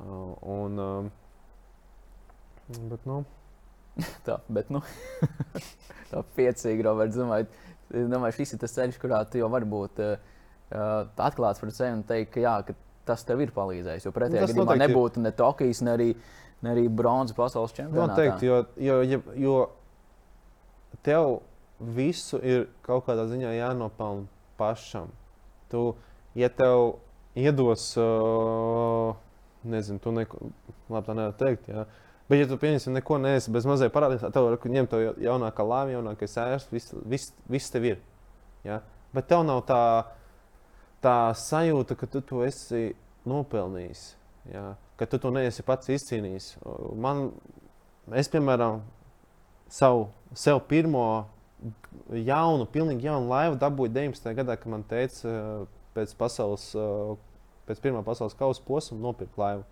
[0.01, 1.05] Uh, un, uh,
[2.89, 3.23] bet, nu,
[4.27, 4.81] Tā, bet, nu,
[6.11, 7.17] tā piecīgi, Roberts.
[7.19, 7.49] Domāju,
[7.93, 10.15] domāju, šis ir tas ceļš, kurā tu jau vari būt uh,
[10.73, 10.95] uh,
[11.27, 12.77] atklāts par sevi un teikt, ka, jā, ka
[13.09, 14.07] tas tev ir palīdzējis.
[14.07, 16.09] Jo pretējā gadījumā nebūtu ne Tokijas, ne arī,
[16.65, 18.15] ne arī bronzas pasaules čempionātā.
[18.15, 19.57] noteikti, jo, jo, jo, jo
[21.05, 21.35] tev
[21.95, 24.27] visu ir kaut kādā ziņā jānopelna
[24.59, 25.11] pašam.
[25.71, 25.83] Tu,
[26.37, 26.99] ja tev
[27.35, 29.15] iedos, uh,
[29.63, 30.49] nezinu, tu neko,
[30.89, 31.69] labi, tā nevar teikt.
[31.71, 31.85] Jā.
[32.29, 35.65] Bet, ja tu pieņemsi, neko neesi bez mazai parādības, tad tev var ņemt to jaunākā
[35.67, 38.01] lāma, jaunākais ērsts, viss, viss, viss tev ir.
[38.63, 38.79] Ja?
[39.13, 39.81] Bet tev nav tā,
[41.03, 42.93] tā sajūta, ka tu to esi
[43.27, 44.05] nopelnījis.
[44.53, 44.73] Ja?
[44.99, 46.53] Ka tu to neesi pats izcīnījis.
[46.95, 47.27] Man,
[48.15, 48.81] es, piemēram,
[49.73, 51.25] savu sev pirmo
[52.11, 54.33] jaunu, pilnīgi jaunu laivu dabūju 19.
[54.37, 57.13] gadā, kad man teica, eh, pēc, pasaules, eh,
[57.67, 59.63] pēc pirmā pasaules kausa posma nopirkt laivu.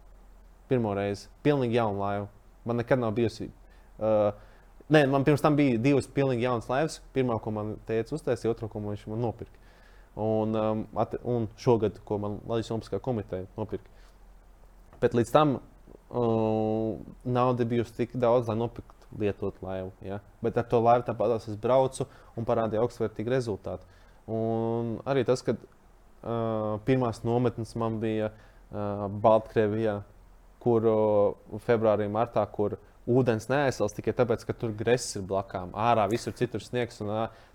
[0.69, 1.27] Pirmo reizi.
[1.43, 2.27] Pilnīgi jaunu laivu.
[2.65, 3.49] Man nekad nav bijusi.
[3.99, 4.31] Uh,
[4.89, 7.01] nē, man pirms tam bija divas pilnīgi jaunas laivas.
[7.13, 9.57] Pirmā, ko man teica, uztaisīja, otrā, ko man viņš man nopirka.
[10.15, 13.89] Un, um, at, un šogad, ko man Latvijas Olimpiskā komiteja nopirka.
[15.01, 19.91] Bet līdz tam uh, nauda bijusi tik daudz, lai nopirktu lietot laivu.
[20.05, 20.21] Ja?
[20.43, 23.87] Bet ar to laivu tāpat es braucu un parādīju augstvērtīgu rezultātu.
[24.31, 29.99] Un arī tas, ka uh, pirmās nometnes man bija uh, Baltkrievijā,
[30.61, 32.77] kur uh, februārī, martā, kur,
[33.09, 35.73] ūdens neaizsals tikai tāpēc, ka tur grēs ir blakām.
[35.73, 37.11] Ārā visur citur sniegs un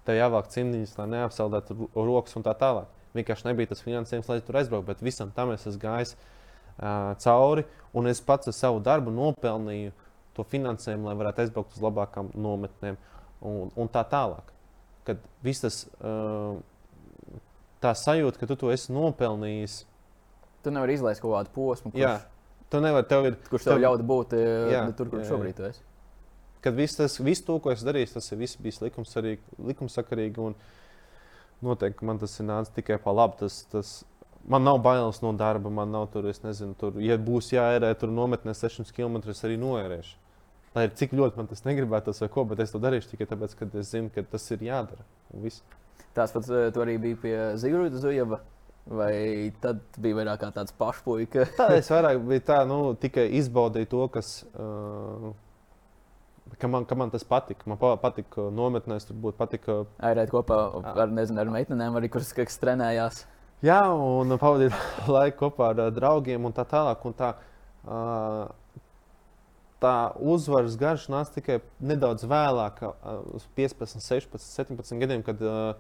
[0.07, 2.90] te jāvāk cimdiņas, lai neapsaldētu rokas un tā tālāk.
[3.16, 7.64] Vienkārši nebija tas finansējums, lai tur aizbrauktu, bet visam tam es esmu gājis uh, cauri.
[7.97, 9.95] Un es pats ar savu darbu nopelnīju
[10.37, 12.99] to finansējumu, lai varētu aizbraukt uz labākām nometnēm
[13.46, 14.53] un, un tā tālāk.
[15.07, 15.83] Kad viss tas
[17.83, 19.83] tā sajūta, ka tu to esi nopelnījis.
[20.64, 21.92] Tu nevari izlaist kaut kādu posmu.
[21.92, 22.03] Kurš...
[22.03, 22.14] Jā,
[22.72, 23.07] tu nevari.
[23.11, 23.85] Tev ir, kurš tev, tev...
[23.85, 24.35] ļautu būt
[24.72, 25.70] jā, tur, kur jā, šobrīd jā.
[25.75, 25.85] esi?
[26.64, 30.51] Kad viss tas, viss to, ko es darīju, tas ir bijis likumsakarīgi.
[31.64, 33.38] Noteikti man tas ir nācis tikai pa labi.
[33.44, 33.92] Tas, tas,
[34.51, 38.12] man nav bailes no darba, man nav tur, es nezinu, tur, ja būs jāērē, tur
[38.14, 40.16] nometnē 600 km, es arī noērēšu.
[40.77, 43.69] Lai cik ļoti man tas negribētos vai ko, bet es to darīšu tikai tāpēc, ka
[43.81, 45.07] es zinu, ka tas ir jādara.
[46.17, 48.43] Tās pats eh, tu arī bija pie Zigorda Zujeva.
[48.87, 51.49] Vai tad bija vairāk tāds pašpuika?
[51.59, 54.39] tā es vairāk biju tā, nu, tikai izbaudīju to, kas.
[54.55, 55.35] Uh,
[56.62, 57.67] Ka man, ka man tas patika.
[57.67, 59.81] Man patika nometnēs, tur būtu patika.
[60.07, 60.61] Airēt kopā
[60.93, 63.25] ar, nezinu, ar meitenēm, arī kuras kas trenējās.
[63.67, 64.77] Jā, un pavadīt
[65.17, 67.03] laiku kopā ar draugiem un tā tālāk.
[67.11, 67.33] Un tā,
[67.83, 68.47] uh,
[69.83, 72.81] tā uzvaras garš nāca tikai nedaudz vēlāk,
[73.37, 75.77] uz 15, 16, 17 gadiem, kad uh,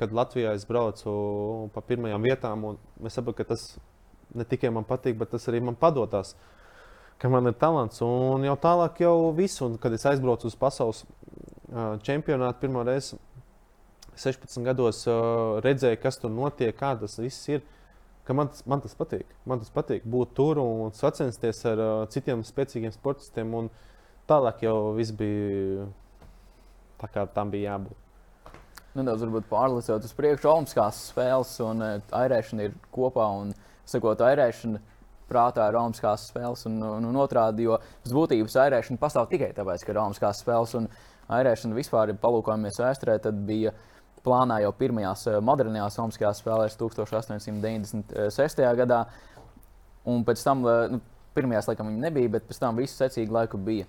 [0.00, 1.12] kad Latvijā es braucu
[1.74, 2.64] pa pirmajām vietām,
[3.04, 3.74] es saprotu, ka tas
[4.32, 6.32] ne tikai man patīk, bet tas arī man padodas.
[7.20, 9.60] Ka man ir talants, un jau tālāk jau viss.
[9.60, 13.18] Un, kad es aizbraucu uz pasaules uh, čempionātu pirmo reizi,
[14.16, 17.60] 16 gados, uh, redzēju, kas tur notiek, kā tas viss ir.
[18.36, 19.30] Man tas, man tas patīk.
[19.48, 23.56] Man tas patīk būt tur un sacensties ar uh, citiem spēcīgiem sportistiem.
[24.30, 25.88] Tālāk jau viss bija
[27.00, 28.06] tā, kā tam bija jābūt
[28.90, 30.48] nedaudz pārlicot uz priekšu.
[30.50, 33.26] Olimpiskās spēles un uh, airēšana ir kopā.
[33.42, 33.52] Un,
[33.90, 34.80] sakot, airēšana
[35.30, 39.84] prātā ir Olimpiskās spēles un, un, un otrādi, jo pēc būtības airēšana pastāv tikai tāpēc,
[39.84, 40.88] ka ir Olimpiskās spēles un
[41.30, 43.74] airēšana vispār, ja palūkojamies vēsturē, tad bija
[44.24, 48.64] plānā jau pirmajās eh, modernajās Olimpiskajās spēlēs 1896.
[48.82, 49.04] gadā.
[50.08, 51.00] Un pēc tam, eh, nu,
[51.36, 53.86] pirmajās laikam viņa nebija, bet pēc tam visu secīgu laiku bija.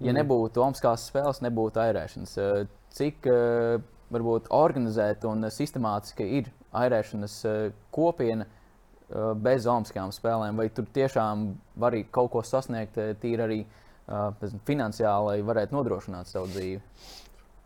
[0.00, 0.18] Ja mm.
[0.20, 2.38] nebūtu Olimpiskās spēles, nebūtu airēšanas.
[2.94, 3.26] Cik
[4.14, 11.48] varbūt organizēta un sistemātiski ir airēšanas eh, kopiena eh, bez olimpiskajām spēlēm, vai tur tiešām
[11.80, 14.30] var arī kaut ko sasniegt, eh, tīri arī uh,
[14.68, 16.80] finansiāli, lai varētu nodrošināt savu dzīvi?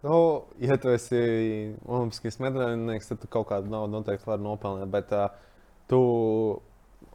[0.03, 1.21] Nu, ja tu esi
[1.83, 4.91] olimpiskais medaļnieks, tad tu kaut kādu naudu noteikti vari nopelnīt.
[4.93, 5.33] Bet uh,
[5.91, 6.03] tu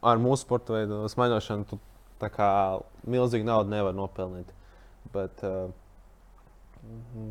[0.04, 1.78] ar mūsu sporta veidu smaļošanu, tu
[2.20, 2.50] tā kā
[3.08, 4.52] milzīgi naudu nevar nopelnīt.
[5.14, 5.72] Bet, uh,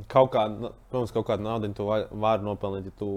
[0.09, 2.87] Kaut kādu, nu, protams, kaut kādu naudu tu vari nopelnīt.
[2.89, 3.09] Ja tu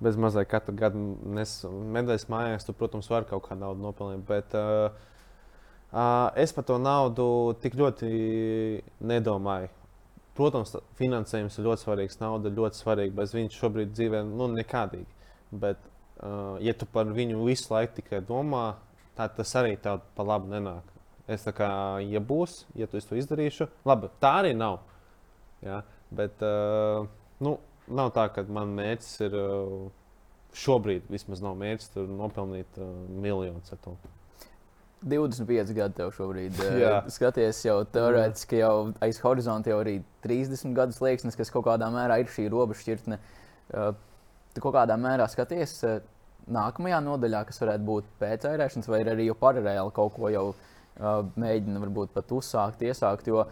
[0.00, 1.00] bez mazliet katru gadu
[1.34, 4.22] nes medaļas mājās, tu, protams, vari kaut kādu naudu nopelnīt.
[4.28, 4.88] Bet uh,
[5.92, 7.28] uh, es par to naudu
[7.62, 8.10] tik ļoti
[9.12, 9.68] nedomāju.
[10.38, 13.16] Protams, finansējums ir ļoti svarīgs, nauda ir ļoti svarīga.
[13.18, 15.08] Bez viņas šobrīd dzīvē nu, nekādīgi.
[15.50, 15.80] Bet,
[16.20, 18.76] uh, ja tu par viņu visu laiku tikai domā,
[19.18, 20.94] tad tas arī tev pa labi nenāk.
[21.28, 21.68] Es tā kā,
[22.06, 24.78] ja būs, ja tu to izdarīšu, labi, tā arī nav.
[25.64, 25.82] Ja?
[26.14, 27.08] Bet uh,
[27.44, 27.58] nu,
[27.90, 29.90] nav tā, ka man mērķis ir uh,
[30.56, 33.96] šobrīd vismaz nav mērķis nopelnīt uh, miljonus ar to.
[35.04, 40.96] 25 gadi tev šobrīd uh, skaties, jau teorētiski jau aiz horizonta jau arī 30 gadu
[40.96, 43.20] slieksnis, kas kaut kādā mērā ir šī robežšķirtne.
[43.68, 43.92] Uh,
[44.56, 46.00] tu kaut kādā mērā skaties uh,
[46.50, 50.48] nākamajā nodaļā, kas varētu būt pēc airēšanas, vai arī jau paralēli kaut ko jau
[50.98, 53.28] mēģina varbūt pat uzsākt, iesākt.
[53.30, 53.44] Jo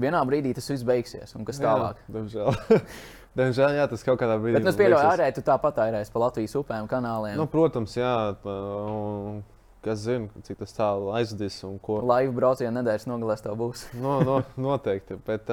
[0.00, 1.34] vienā brīdī tas viss beigsies.
[1.36, 2.00] Un kas tālāk?
[2.06, 2.54] Jā, diemžēl.
[3.30, 4.58] Diemžēl, jā, tas kaut kādā brīdī.
[4.58, 7.36] Bet es pieļauju, ka ārēji tu tāpat airēs pa Latvijas upēm, kanāliem.
[7.38, 8.14] Nu, protams, jā.
[8.42, 9.36] Un,
[9.84, 12.00] kas zina, cik tas tālu aizdīs un ko.
[12.06, 13.86] Laivu braucienu nedēļas nogalēs tev būs.
[14.04, 15.18] no, no, noteikti.
[15.26, 15.50] Bet,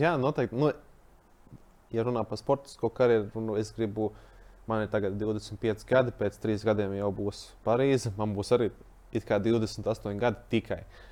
[0.00, 0.58] jā, noteikti.
[0.60, 0.72] Nu,
[1.94, 4.10] ja runā par sportisko karjeru, nu, es gribu,
[4.70, 8.12] man ir tagad 25 gadi, pēc 3 gadiem jau būs Parīze.
[8.20, 8.70] Man būs arī
[9.14, 10.84] 28 gadi tikai.
[10.84, 11.02] Uh,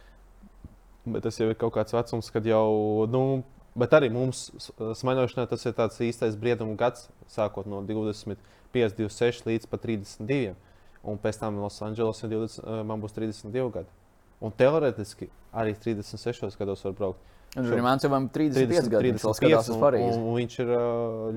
[1.04, 3.06] Bet tas jau ir kaut kāds vecums, kad jau.
[3.10, 8.36] Nu, Bet arī mums smaļošanā tas ir tāds īstais brieduma gads, sākot no 25,
[8.76, 10.52] 26 līdz pat 32.
[11.02, 12.30] Un pēc tam Losandželosā
[12.86, 13.90] man būs 32 gadi.
[14.42, 17.32] Un teorētiski arī 36 gados var braukt.
[17.52, 20.14] Un Rimants jau ir 35 gadi, viņš skatās uz Parīzi.
[20.16, 20.70] Un, un viņš ir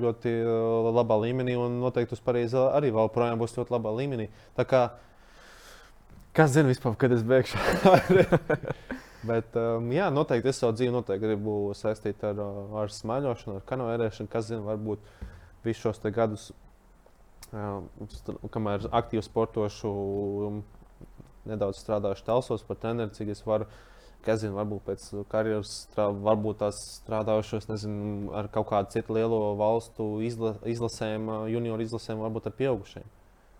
[0.00, 0.32] ļoti
[0.96, 4.30] labā līmenī un noteikti uz Parīzi arī vēl projām būs ļoti labā līmenī.
[4.56, 4.80] Tā kā,
[6.36, 7.60] kas zina vispār, kad es beigšu?
[9.28, 12.40] Bet, um, jā, noteikti es savu dzīvi noteikti gribu saistīt ar,
[12.80, 14.30] ar smaļošanu, ar kanoērēšanu.
[14.32, 15.02] Kas zina, varbūt
[15.66, 16.48] visus šos gadus,
[17.52, 19.90] kamēr aktīvi sportošu,
[21.46, 23.68] nedaudz strādājuši telsos par treneru, cik es varu.
[24.26, 30.16] Kas zina, varbūt pēc karjeras, varbūt tās strādājušos nezinu, ar kaut kādu citu lielo valstu
[30.26, 33.06] izla, izlasēm, junioru izlasēm, varbūt ar pieaugušiem.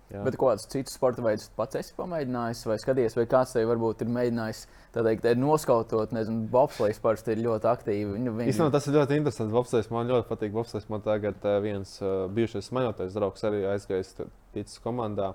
[0.07, 0.21] Jā.
[0.23, 4.13] Bet kādus citus sporta veidus pats esi pamēģinājis, vai skaties, vai kāds tev varbūt ir
[4.15, 4.61] mēģinājis
[4.95, 8.13] teikt, noskautot, nezinu, bobslēgs parasti ir ļoti aktīvi.
[8.13, 8.53] Viņu, viņu...
[8.53, 9.55] Īstenībā tas ir ļoti interesants.
[9.57, 10.53] Bobslēgs man ļoti patīk.
[10.55, 14.15] Bobslēgs man tagad viens uh, bijušais smaļotais draugs arī aizgājis
[14.55, 15.33] ticis komandā.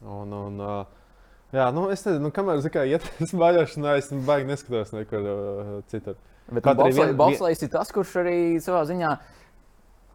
[0.00, 0.80] Un, un, uh,
[1.50, 5.72] Jā, nu es nezinu, nu, kamēr kā, iet uz baļošanā, es baigi neskatos nekur uh,
[5.90, 6.16] citur.
[6.50, 6.66] Bet.
[7.18, 9.10] Bobslēgs ir tas, kurš arī savā ziņā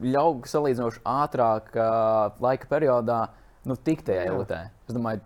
[0.03, 3.21] ļauj salīdzinoši ātrāk uh, laika periodā
[3.65, 4.61] nu, tikt tajā elitē.
[4.89, 5.23] Es domāju,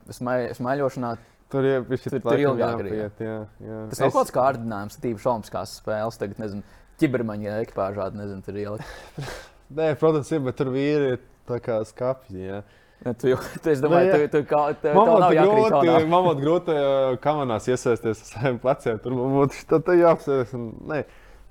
[0.57, 1.15] smaiļošanā
[1.49, 2.81] Tur jau ir tur, tur ilgāk.
[2.85, 3.77] Jāpiet, jā, jā.
[3.89, 4.13] Tas nav es...
[4.13, 6.19] kaut kāds kārdinājums, tīpaši olimpiskās spēles.
[6.21, 9.23] Tagad, nezinu, ķibermaņa ekipāžā, nezinu, tur ielikt.
[9.79, 12.43] Nē, protams, ir, bet tur vīri ir tā kā skāpji.
[12.51, 12.59] Jā.
[13.01, 14.61] Ja, tu, tu, es domāju, ka tu, tu, kā,
[14.93, 16.77] nav grūti, man būtu grūti
[17.25, 19.01] kamerās iesaisties ar saviem pleciem.
[19.01, 20.53] Tur man būtu tā jāapsēs.
[20.53, 21.01] Nē,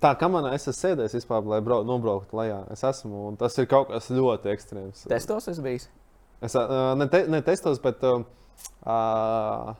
[0.02, 2.61] tā kamerā es esmu sēdējis vispār, lai brau, nobrauktu lejā.
[2.74, 5.06] Es esmu, un tas ir kaut kas ļoti ekstrēms.
[5.11, 5.88] Testos es biju?
[6.44, 8.22] Es ne, te, ne testos, bet uh,
[8.87, 9.72] uh,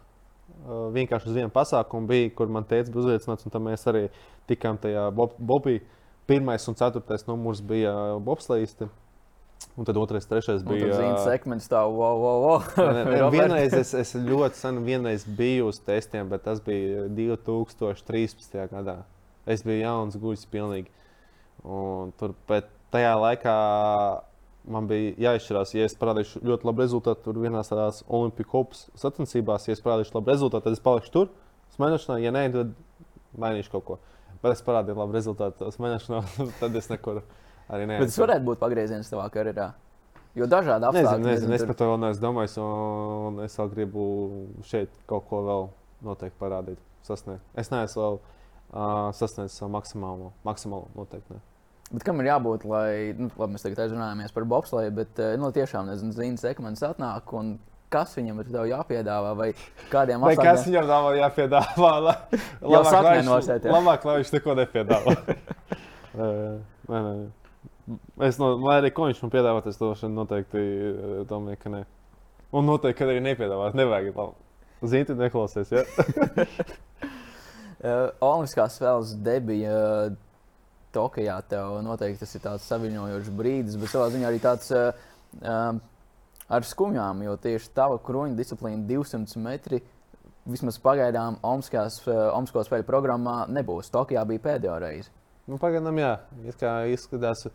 [0.95, 4.09] vienkārši uz vienu pasākumu bija, kur man teica, bija uzliecināts, un tam mēs arī
[4.51, 5.79] tikām tajā Bobī.
[6.29, 8.91] Pirmais un ceturtais numurs bija bobslīsti.
[9.79, 10.91] Un tad otrais, trešais bija.
[10.91, 12.67] Tā bija segments, tā, wow, wow, wow.
[12.97, 14.83] ne, ne, vienreiz es, es ļoti sen
[15.39, 18.59] biju uz testiem, bet tas bija 2013.
[18.75, 18.99] gadā.
[19.49, 20.91] Es biju jauns, guļs, pilnīgi.
[21.67, 22.35] Un tur
[22.93, 23.55] tajā laikā
[24.69, 29.69] man bija jāizšķirās, ja es parādīšu ļoti labu rezultātu tur vienā tādās Olimpiskās sacensībās.
[29.69, 31.33] Ja es parādīšu labu rezultātu, tad es palikšu tur,
[31.77, 32.21] smēķēšanā.
[32.25, 32.77] Ja nē, tad
[33.41, 33.99] mainīšu kaut ko.
[34.43, 36.23] Bet es parādīju labu rezultātu smēķēšanā,
[36.61, 38.05] tad es nekur arī neesmu.
[38.05, 39.73] Bet tas varētu būt pagrieziens tavā karjerā.
[40.39, 41.03] Jo dažādi apstākļi.
[41.03, 44.03] Nezinu, nezinu, nezinu, es par to vēl neesmu domājis, un es vēl gribu
[44.69, 45.71] šeit kaut ko vēl
[46.07, 47.43] noteikti parādīt, sasniegt.
[47.59, 48.21] Es neesmu vēl
[48.73, 51.37] uh, sasniedzis savu maksimālo, maksimālo noteikti.
[51.37, 51.45] Ne.
[51.89, 55.89] Bet kam ir jābūt, lai, nu, labi, mēs tagad aizrunājamies par bobsleju, bet, nu, tiešām,
[55.89, 57.55] nezinu, zīmes sekmens atnāk un
[57.93, 59.49] kas viņam ir jāpiedāvā, vai
[59.89, 60.51] kādiem apstākļiem.
[60.51, 62.17] Kas viņam dāvā jāpiedāvā, lai,
[62.61, 65.15] labāk, lai viņš, labāk, lai viņš neko nepiedāvā.
[66.93, 67.15] nē, nē.
[68.29, 70.67] Es no, lai arī ko viņš man piedāvā, es to noteikti
[71.31, 71.87] domāju, ka nē.
[72.53, 73.77] Un noteikti, ka arī nepiedāvāt.
[73.81, 74.21] Nevajag.
[74.85, 75.73] Zini, neklausies.
[75.73, 75.89] Ja?
[77.83, 79.77] uh, Olimpiskās spēles debija.
[80.09, 80.25] Uh,
[80.89, 84.89] Tokijā tev noteikti tas ir tāds saviņojošs brīdis, bet savā ziņā arī tāds uh,
[85.43, 85.77] uh,
[86.49, 89.83] ar skumjām, jo tieši tava kruņa disciplīna 200 metri.
[90.49, 93.93] Vismaz pagaidām Olimpisko spēļu programmā nebūs.
[93.93, 95.13] Tokijā bija pēdējā reize.
[95.49, 96.15] Nu, pagaidām, jā,
[96.61, 97.47] kā izskatās.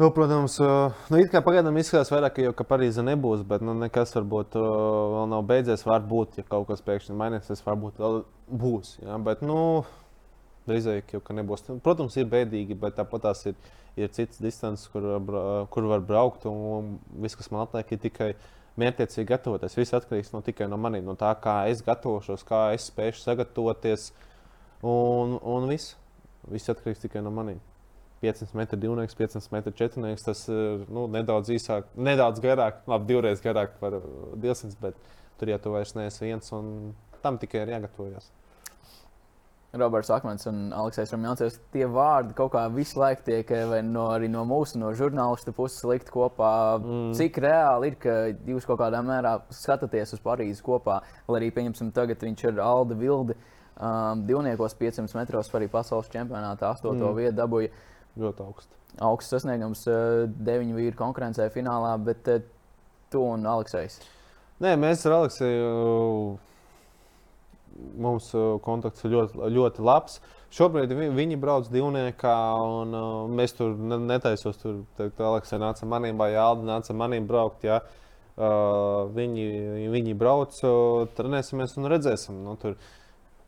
[0.00, 0.54] Nu, protams,
[1.12, 4.56] nu, it kā pagaidām izskatās vairāk, ka jau ka Parīzē nebūs, bet nu, nekas varbūt
[4.56, 5.84] vēl nav beidzies.
[5.84, 8.22] Varbūt, ja kaut kas pēkšņi mainīsies, varbūt vēl
[8.62, 8.94] būs.
[9.04, 9.18] Ja?
[9.20, 9.58] Bet, nu,
[10.66, 11.66] Drīzāk jau nebūs.
[11.82, 13.56] Protams, ir bēdīgi, bet tāpat tās ir,
[13.98, 15.08] ir citas distances, kur,
[15.74, 16.46] kur var braukt.
[16.48, 18.30] Un viss, kas man atliek, ir tikai
[18.80, 19.76] mērķiecīgi gatavoties.
[19.76, 24.08] Viss atkarīgs no tikai no manis, no tā, kā es gatavošos, kā es spēšu sagatavoties.
[24.86, 25.98] Un, un viss,
[26.48, 27.71] viss atkarīgs tikai no manis.
[28.22, 30.26] 500 metru divnieks, 500 metru četrnieks.
[30.28, 33.98] Tas ir nu, nedaudz īsāk, nedaudz garāk, labi, divreiz garāk par
[34.42, 38.30] 200, bet tur jau tu vairs neesi viens un tam tikai ir jāgatavojas.
[39.72, 41.56] Roberts Akmens un Aleksis Rāmjons.
[41.72, 43.52] Tie vārdi kaut kā visu laiku tiek
[43.86, 46.52] no, arī no mūsu, no žurnālistu puses likt kopā.
[46.82, 47.14] Mm.
[47.16, 48.16] Cik reāli ir, ka
[48.52, 52.98] jūs kaut kādā mērā skatāties uz Parīzi kopā, lai arī, pieņemsim, tagad viņš ir Alde
[53.00, 53.38] Vildi.
[53.82, 56.92] Um, divniekos 500 metros arī pasaules čempionātā 8.
[56.92, 57.16] Mm.
[57.16, 57.72] vietu dabūja.
[58.20, 58.78] Ļoti augsts.
[59.00, 62.42] Augsts sasniegums, uh, deviņu vīru konkurencē finālā, bet uh,
[63.12, 64.00] tu un Aleksis.
[64.62, 65.68] Nē, mēs ar Aleksiju.
[65.68, 66.48] Uh
[67.98, 70.20] mums uh, kontakts ir ļoti, ļoti labs.
[70.52, 74.60] Šobrīd vi, viņi brauc divniekā, un uh, mēs tur netaisos.
[74.60, 77.64] Tur Aleksija nāca maniem, vai Alda nāca maniem braukt.
[77.68, 77.80] Ja?
[78.32, 79.46] Uh, viņi,
[79.92, 82.42] viņi brauc, uh, trenēsimies un redzēsim.
[82.44, 83.01] Nu, tur, uh,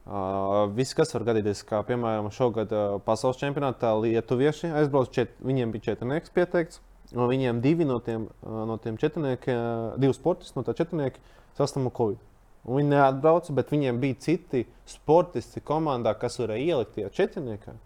[0.04, 5.92] viss, kas var gadīties, kā piemēram šogad uh, pasaules čempionātā lietuvieši aizbrauc, čet, viņiem bija
[5.92, 6.82] četrnieks pieteikts.
[7.14, 11.20] No viņiem divi no tiem, uh, no tiem četrniekiem, uh, divi sportisti no tā četrnieka
[11.56, 12.20] saslimu Covid.
[12.64, 17.76] Un viņi neatbrauca, bet viņiem bija citi sportisti komandā, kas varēja ielikt tajā četrniekā.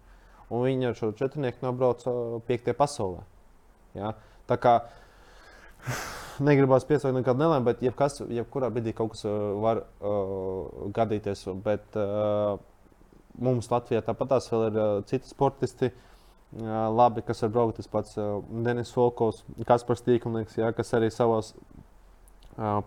[0.49, 2.13] Un viņi ar šo četrnieku nobrauca
[2.49, 3.25] piektajā pasaulē.
[3.99, 4.15] Ja?
[4.49, 4.75] Tā kā
[6.49, 9.25] negribās piesaukt nekādu nelēmu, bet jebkas, jebkurā brīdī kaut kas
[9.63, 11.47] var uh, gadīties.
[11.65, 12.59] Bet uh,
[13.43, 15.91] mums Latvijā tāpat tās vēl ir uh, citi sportisti.
[16.59, 21.11] Uh, labi, kas var braukt, tas pats uh, Denis Volkovs, Kaspars Tīklnieks, ja, kas arī
[21.13, 21.55] savos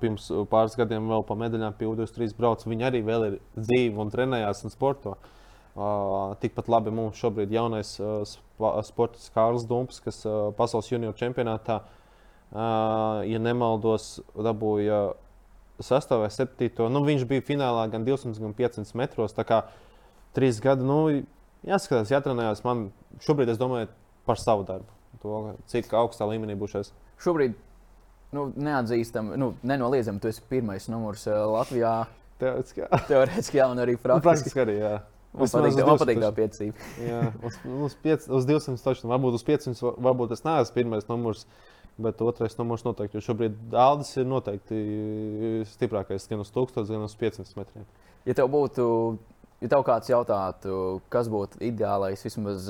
[0.01, 2.65] pirms pāris gadiem vēl pa medaļām pie U23 brauc.
[2.67, 5.13] Viņi arī vēl ir dzīvi un trenējās un sporto.
[5.71, 8.25] Uh, tikpat labi mums šobrīd ir jaunais uh,
[8.83, 12.00] sports Kārls Dumps, kas uh, pasaules junior čempionātā, uh,
[12.51, 15.01] ja nemaldos, dabūja
[15.81, 16.89] sastāvā septīto.
[16.91, 19.35] Nu, viņš bija finālā gan 200, gan 500 metros.
[19.37, 19.63] Tā kā
[20.37, 20.99] trīs gadi, nu,
[21.67, 22.63] jāskatās, jātrenējās.
[22.67, 22.89] Man
[23.23, 23.89] šobrīd es domāju
[24.27, 24.89] par savu darbu.
[25.21, 26.93] To, cik augstā līmenī būšais.
[27.21, 27.57] Šobrīd
[28.35, 31.95] nu, neatzīstam, nu, nenoliedzam, tu esi pirmais numurs Latvijā.
[32.41, 33.01] Teorētiski, jā.
[33.09, 34.27] Teorētiski, jā, un arī praktiski.
[34.27, 34.93] praktiski arī, jā.
[35.31, 36.87] Man patīk, man patīk tā piecība.
[37.05, 41.45] jā, uz, uz, piec, uz 200 taču, varbūt uz 500, varbūt es neesmu pirmais numurs.
[42.01, 44.79] Bet otrais numurs noteikti, jo šobrīd Dārdis ir noteikti
[45.73, 47.85] stiprākais gan uz 1000, gan uz 500 metriem.
[48.25, 48.85] Ja tev būtu,
[49.61, 50.75] ja tev kāds jautātu,
[51.13, 52.69] kas būtu ideālais vismaz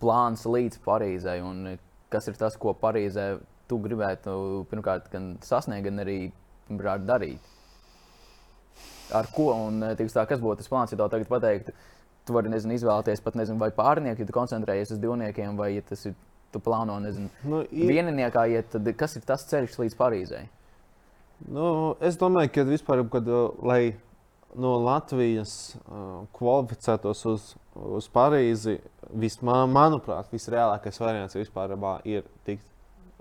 [0.00, 1.76] plāns līdz Parīzai, un
[2.12, 3.32] kas ir tas, ko Parīzē
[3.70, 6.18] tu gribētu pirmkārt gan sasniegt, gan arī
[6.68, 7.56] pirmkārt darīt?
[9.12, 11.74] ar ko un eh, tā, kas būtu tas plāns, ja tev tagad pateiktu.
[12.28, 15.84] Tu vari nezinu, izvēlēties pat nezinu, vai pārnieku, ja tu koncentrējies uz divniekiem, vai ja
[15.86, 16.14] tas ir
[16.52, 17.90] tu plāno nezinu, nu, ir...
[17.90, 20.44] vieniniekā iet, tad kas ir tas ceļš līdz Parīzei?
[21.48, 23.94] Nu, es domāju, ka vispār, kad, uh, lai
[24.58, 28.80] no Latvijas uh, kvalificētos uz, uz Parīzi,
[29.10, 32.66] vismā, manuprāt, visreālākais variants vispār ir tikt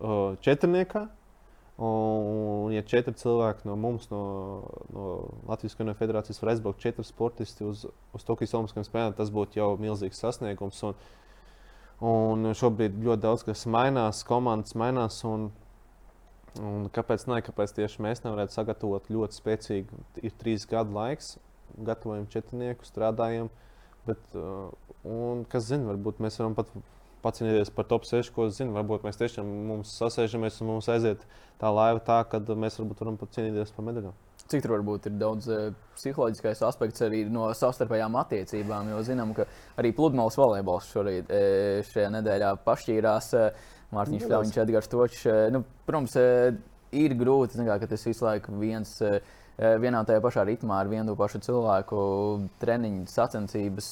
[0.02, 1.08] uh, četrniekā.
[1.80, 4.24] Un, ja četri cilvēki no mums, no,
[4.92, 5.04] no
[5.48, 9.70] Latvijas Kino federācijas, var aizbraukt četri sportisti uz, uz Tokijas Olimpiskajām spēlēm, tas būtu jau
[9.80, 10.82] milzīgs sasniegums.
[10.90, 10.98] Un,
[12.06, 15.20] un šobrīd ļoti daudz kas mainās, komandas mainās.
[15.28, 15.50] Un,
[16.60, 21.36] un kāpēc, ne, kāpēc tieši mēs nevarētu sagatavot ļoti spēcīgu, ir trīs gadu laiks,
[21.78, 23.52] gatavojam četrnieku, strādājam.
[24.08, 24.72] Bet, uh,
[25.04, 26.72] un, kas zina, varbūt mēs varam pat
[27.24, 28.74] pacīnīties par top 6, ko zinu.
[28.78, 31.26] Varbūt mēs tiešām sasēžamies un mums aiziet
[31.60, 34.16] tā laiva tā, ka mēs varbūt varam pat cīnīties par medaļām.
[34.50, 39.46] Cik tur varbūt ir daudz uh, psiholoģiskais aspekts arī no savstarpējām attiecībām, jo zinām, ka
[39.78, 43.28] arī pludmales volejbols šorīt, uh, šajā nedēļā pašķīrās.
[43.38, 45.22] Uh, Mārtiņš Kļāviņš, Edgars Točs.
[45.50, 46.14] Nu, protams,
[46.94, 48.92] ir grūti, kā, ka tas visu laiku viens,
[49.58, 52.04] vienā tajā pašā ritmā ar vienu pašu cilvēku
[52.62, 53.88] treniņu sacensības.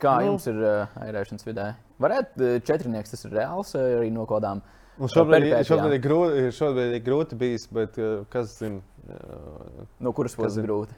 [0.00, 0.30] Kā nu.
[0.30, 1.66] jums ir airēšanas vidē?
[2.00, 4.64] Varētu četrnieks tas ir reāls arī no kādām
[4.96, 7.98] Un šobrīd, šobrīd, ir grūti, šobrīd ir grūti bijis, bet
[8.32, 8.80] kas zina?
[9.06, 10.96] Uh, no kuras puses grūti?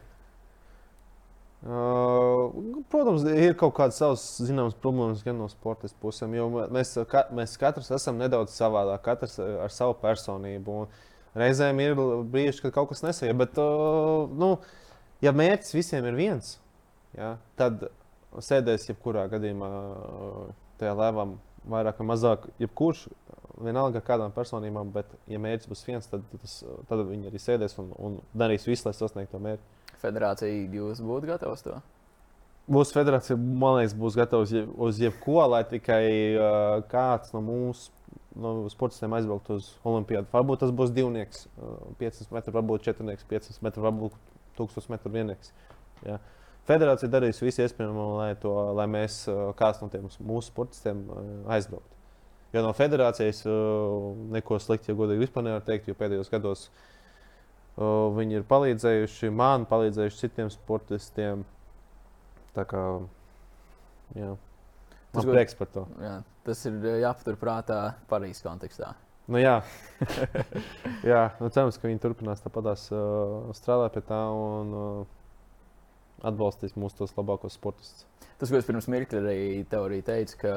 [1.59, 2.55] Uh,
[2.89, 7.57] protams, ir kaut kādas savas zināmas problēmas gan no sporta puses, jo mēs, ka, mēs
[7.59, 10.85] katrs esam nedaudz savādāk, katrs ar savu personību.
[11.39, 11.99] Reizēm ir
[12.31, 14.55] brīži, kad kaut kas nesaiet, bet, uh, nu,
[15.25, 16.55] ja mērķis visiem ir viens,
[17.19, 17.89] ja, tad
[18.39, 19.69] sēdēs jebkurā gadījumā
[20.79, 21.27] tajā lēvā
[21.69, 23.09] vairāk vai mazāk, jebkurš
[23.65, 26.59] vienalga kādām personībām, bet, ja mērķis būs viens, tad, tas,
[26.91, 29.95] tad viņi arī sēdēs un, un darīs visu, lai sasniegtu to mērķi.
[30.03, 31.79] Federācija jūs būtu gatavs to?
[32.69, 36.03] Mūsu federācija, man liekas, būs gatava uz, uz jebko, lai tikai
[36.37, 37.95] uh, kāds no mūsu
[38.39, 40.29] no sportistiem aizbraukt uz Olimpādu.
[40.33, 44.19] Varbūt tas būs divnieks, uh, 500 metru, varbūt četrnieks, 500 metru, varbūt
[44.61, 45.55] 1000 metru viennieks.
[46.07, 46.21] Ja.
[46.69, 51.31] Federācija darīs visu iespējamo, lai, to, lai mēs, uh, kāds no tiem mūsu sportistiem, uh,
[51.57, 51.98] aizbrauktu.
[52.55, 53.43] Jo no federācijas
[54.33, 56.69] neko sliktu, ja godīgi vispār nevar teikt, jo pēdējos gados
[57.79, 61.45] viņi ir palīdzējuši man, palīdzējuši citiem sportistiem.
[62.57, 62.85] Tā kā
[64.19, 64.33] jā,
[65.13, 65.85] tas ir prieks par to.
[66.03, 66.15] Jā,
[66.47, 67.79] tas ir uh, jāpaturprātā
[68.11, 68.95] Parīzes kontekstā.
[69.29, 69.59] Nu, jā,
[71.13, 75.17] jā nu, cerams, ka viņi turpinās tāpatās uh, strādāt pie tā un uh,
[76.27, 78.07] atbalstīs mūsu tos labākos sportistus.
[78.41, 80.55] Tas, ko es pirms mirkļa arī teoriju teicu, ka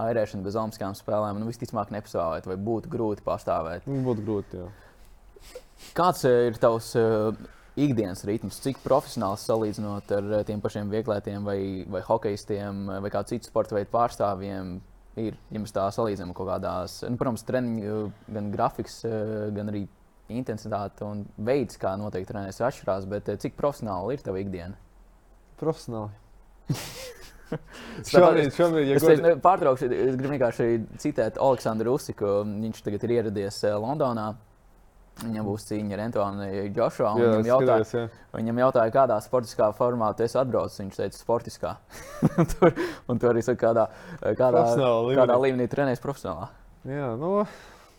[0.00, 3.88] airēšana bez olimpiskām spēlēm nu, visticamāk nepastāvētu, vai būtu grūti pastāvēt.
[3.88, 4.62] Nu, būtu grūti.
[4.62, 4.70] Jā.
[5.96, 7.34] Kāds eh, ir tavs uh,
[7.80, 8.60] ikdienas ritms?
[8.64, 11.58] Cik profesionāls salīdzinot ar uh, tiem pašiem vieglētiem vai,
[11.90, 14.78] vai hokeistiem vai kādu citu sporta veidu pārstāvjiem?
[15.20, 17.96] Ir, ja mēs tā salīdzinām kaut kādās, nu, protams, treniņu,
[18.32, 19.02] gan grafiks,
[19.52, 19.82] gan arī
[20.32, 23.04] intensitāte un veids, kā noteikti trenēs, atšķirās.
[23.12, 24.78] Bet cik profesionāli ir tava ikdiena?
[25.60, 26.16] Profesionāli.
[28.12, 29.34] šobrīd, šobrīd, ja es godi...
[29.42, 30.70] pārtraukšu, es gribu vienkārši
[31.02, 32.40] citēt Aleksandru Usiku.
[32.46, 34.32] Viņš tagad ir ieradies eh, Londonā.
[35.20, 37.04] Viņam būs cīņa ar Antoni Džošu.
[37.18, 40.80] Viņam, jautāja, skatījos, viņam jautāja, kādā sportiskā formā tu esi atbraucis.
[40.80, 41.74] Viņš teica, sportiskā.
[42.54, 42.72] tur,
[43.12, 43.84] un tur arī saka, kādā,
[44.40, 45.20] kādā, līmenī.
[45.20, 46.48] kādā līmenī trenējas profesionālā.
[46.88, 47.34] Jā, nu,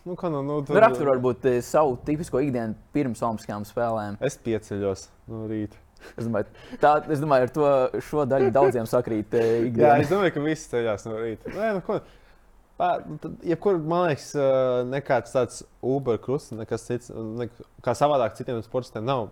[0.08, 0.82] nu, kā, nu, nu, tur...
[0.84, 4.20] Rakstur varbūt eh, savu tipisko ikdienu pirms Olimpiskajām spēlēm.
[4.26, 5.83] Es pieceļos no rīta.
[6.18, 6.50] Es domāju,
[6.82, 9.34] tā, es domāju, ar to šo daļu daudziem sakrīt.
[9.38, 9.94] Eh, ikdiena.
[9.94, 11.54] Jā, es domāju, ka viss ceļās no rīta.
[11.56, 12.02] Nē, nu, ko?
[13.46, 14.32] Jebkur, man liekas,
[14.90, 17.48] nekāds tāds Uber krusts, nekas cits, ne,
[17.86, 19.30] kā savādāk citiem sportistiem nav.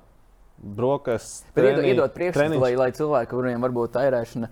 [0.61, 4.51] Brokas, treniņ, iedot priekšstatu, lai, lai cilvēki, kuriem varbūt tairēšana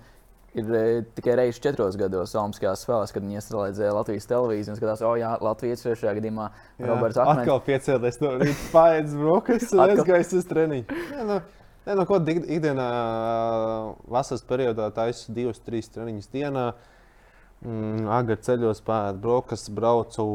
[0.57, 5.13] ir tikai reizes četros gados Olimpiskajās spēlēs, kad viņi iestrādāja Latvijas televīziju un skatās, o,
[5.19, 6.49] jā, Latvijas šajā gadījumā
[6.81, 7.43] Roberts Akmens.
[7.43, 10.99] Atkal piecēlies no rīta, paiet brokas un aizgājis uz treniņu.
[11.13, 11.39] Jā, nu,
[11.87, 12.87] Nē, no ko ikdienā,
[14.11, 16.65] vasaras periodā taisa divas, trīs treniņas dienā.
[17.59, 20.25] Mm, Agri ceļos, pēdu brokastis, braucu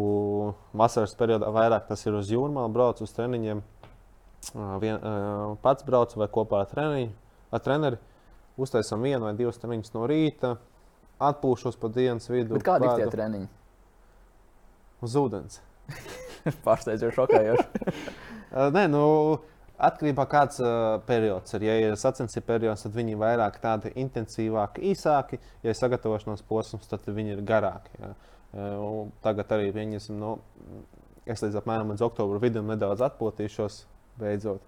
[0.76, 1.86] vasaras periodā vairāk.
[1.88, 3.62] Tas ir uz jūrmā, braucu uz treniņiem.
[4.82, 5.06] Vien,
[5.64, 7.14] pats braucu vai kopā ar, treniņu,
[7.54, 8.00] ar treneri.
[8.60, 10.56] Uztaisām vienu vai divas treniņus no rīta,
[11.30, 12.58] atpūšos pa dienas vidu.
[12.58, 13.48] Bet kādi ir tie treniņi?
[15.04, 15.62] Uz ūdens.
[16.66, 17.90] Pārsteidzoši, šokējoši.
[18.76, 19.04] Nē, nu.
[19.74, 21.64] Atkarībā no kāds uh, periods ir.
[21.66, 25.40] Ja ir sacensību periods, tad viņi ir vairāk tādi intensīvāki, īsāki.
[25.64, 27.90] Ja ir sagatavošanās posms, tad viņi ir garāki.
[27.98, 28.12] Ja.
[28.54, 30.36] Uh, tagad arī pieņemsim, no,
[31.26, 33.80] es līdz apmēram līdz oktobra vidum nedaudz atpūtīšos,
[34.20, 34.62] beidzot.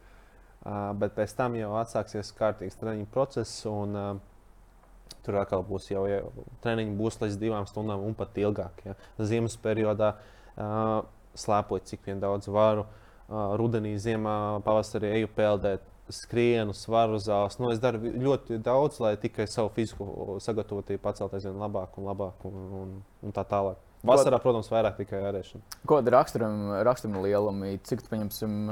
[0.66, 3.62] Uh, bet pēc tam jau atsāksies kārtīgs treniņu process.
[3.70, 8.82] Un, uh, tur atkal būs jau, jau treniņi būs līdz divām stundām un pat ilgāk.
[8.90, 8.98] Ja.
[9.22, 11.04] Ziemas periodā uh,
[11.38, 12.88] slēpot cik vien daudz varu.
[12.88, 17.58] Uh, rudenī, ziemā, pavasarī eju peldēt, skrienu, svaru zāles.
[17.58, 22.46] Nu, es daru ļoti daudz, lai tikai savu fizisko sagatavotību paceltu aizvien labāk un labāk
[22.46, 22.92] un, un,
[23.26, 23.80] un tā tālāk.
[24.06, 25.64] Vasarā, protams, vairāk tikai ārēšana.
[25.88, 27.72] Kāda raksturama, raksturama lieluma?
[27.88, 28.68] Cik pieņemsim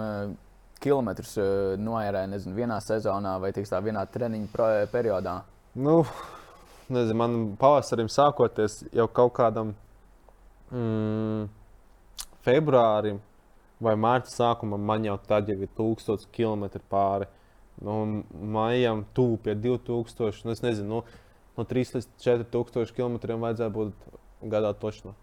[0.84, 1.34] kilometrus
[1.80, 5.40] noērē, nezinu, vienā sezonā vai tā vienā treniņa periodā?
[5.74, 6.02] Nu,
[6.92, 9.72] nezinu, man pavasarim sākoties jau kaut kādam
[10.70, 11.48] mm,
[12.46, 13.18] februārim,
[13.82, 17.28] vai mārta sākumā man jau tad jau ir 1000 km pāri.
[17.84, 18.22] Nu,
[18.54, 21.22] maijam tuvu pie 2000, nu, es nezinu, nu,
[21.56, 24.18] no 3 līdz 4000 km vajadzētu būt
[24.52, 25.14] gadā točno.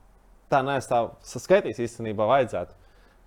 [0.52, 2.76] Tā neaizstāv, saskaitīs īstenībā vajadzētu,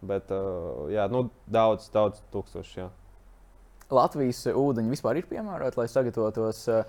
[0.05, 2.83] bet uh, jā, nu, daudz, daudz tūkstoši.
[2.83, 2.91] Jā.
[3.95, 6.85] Latvijas ūdeņi vispār ir piemēroti, lai sagatavotos uh,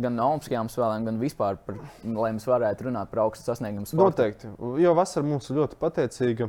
[0.00, 3.88] gan Olimpiskajām spēlēm, gan vispār, par, lai mēs varētu runāt par augstu sasniegumu.
[3.96, 4.52] Noteikti,
[4.84, 6.48] jo vasara mums ļoti pateicīga.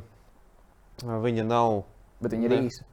[1.01, 1.83] Viņa nav.
[2.21, 2.61] Bet viņa ir ne...
[2.69, 2.85] īsa.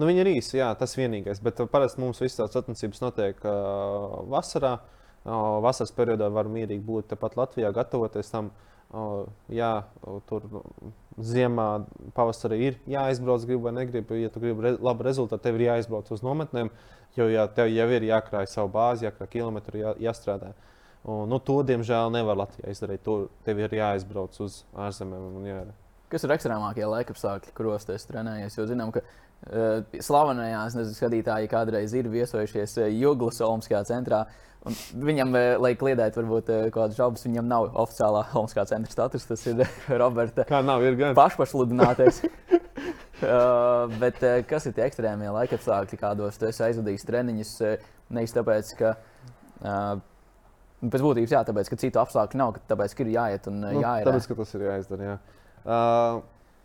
[0.00, 1.42] Nu, viņa ir īsa, jā, tas vienīgais.
[1.44, 4.78] Bet parasti mums visas tās sacensības notiek uh, vasarā.
[5.20, 8.48] Uh, vasaras periodā var mierīgi būt tepat Latvijā, gatavoties tam.
[8.90, 9.84] Uh, jā,
[10.26, 10.46] tur
[11.20, 11.66] ziemā,
[12.16, 14.22] pavasarī ir jāizbrauc, gribi vai negribi.
[14.22, 16.72] Ja tu gribi re labu rezultātu, tev ir jāizbrauc uz nometnēm,
[17.18, 20.54] jo jā, tev jau ir jākrāj savu bāzi, jākrāj kilometru, jā, jāstrādā.
[21.04, 23.04] Un, nu, to, diemžēl, nevar Latvijā izdarīt.
[23.04, 25.76] Tur tev ir jāizbrauc uz ārzemēm un jādara.
[26.10, 28.56] Kas ir ekstrēmākie laikapstākļi, kuros es trenējies?
[28.58, 34.24] Jo zinām, ka uh, slavenajās nezinu, skatītāji kādreiz ir viesojušies uh, Juglas Olimpiskajā centrā.
[34.90, 39.28] Viņam, uh, lai kliedētu, varbūt uh, kādas šaubas, viņam nav oficiālā Olimpiskā centra status.
[39.30, 39.62] Tas ir
[40.02, 40.48] Roberta.
[40.50, 41.14] Kā nav, ir gan.
[41.18, 42.24] Pašpasludinātais.
[42.26, 47.56] uh, bet uh, kas ir tie ekstrēmie laikapstākļi, kādos tu esi aizvadījis treniņus?
[47.62, 48.96] Uh, nevis tāpēc, ka.
[49.62, 49.98] Uh,
[50.80, 54.06] Pēc būtības, jā, tāpēc, ka citu apstākļu nav, tāpēc, ka ir jāiet un nu, jāiet.
[54.08, 55.10] Tāpēc, ka tas ir jāizdara.
[55.10, 55.16] Jā.
[55.64, 56.22] Uh,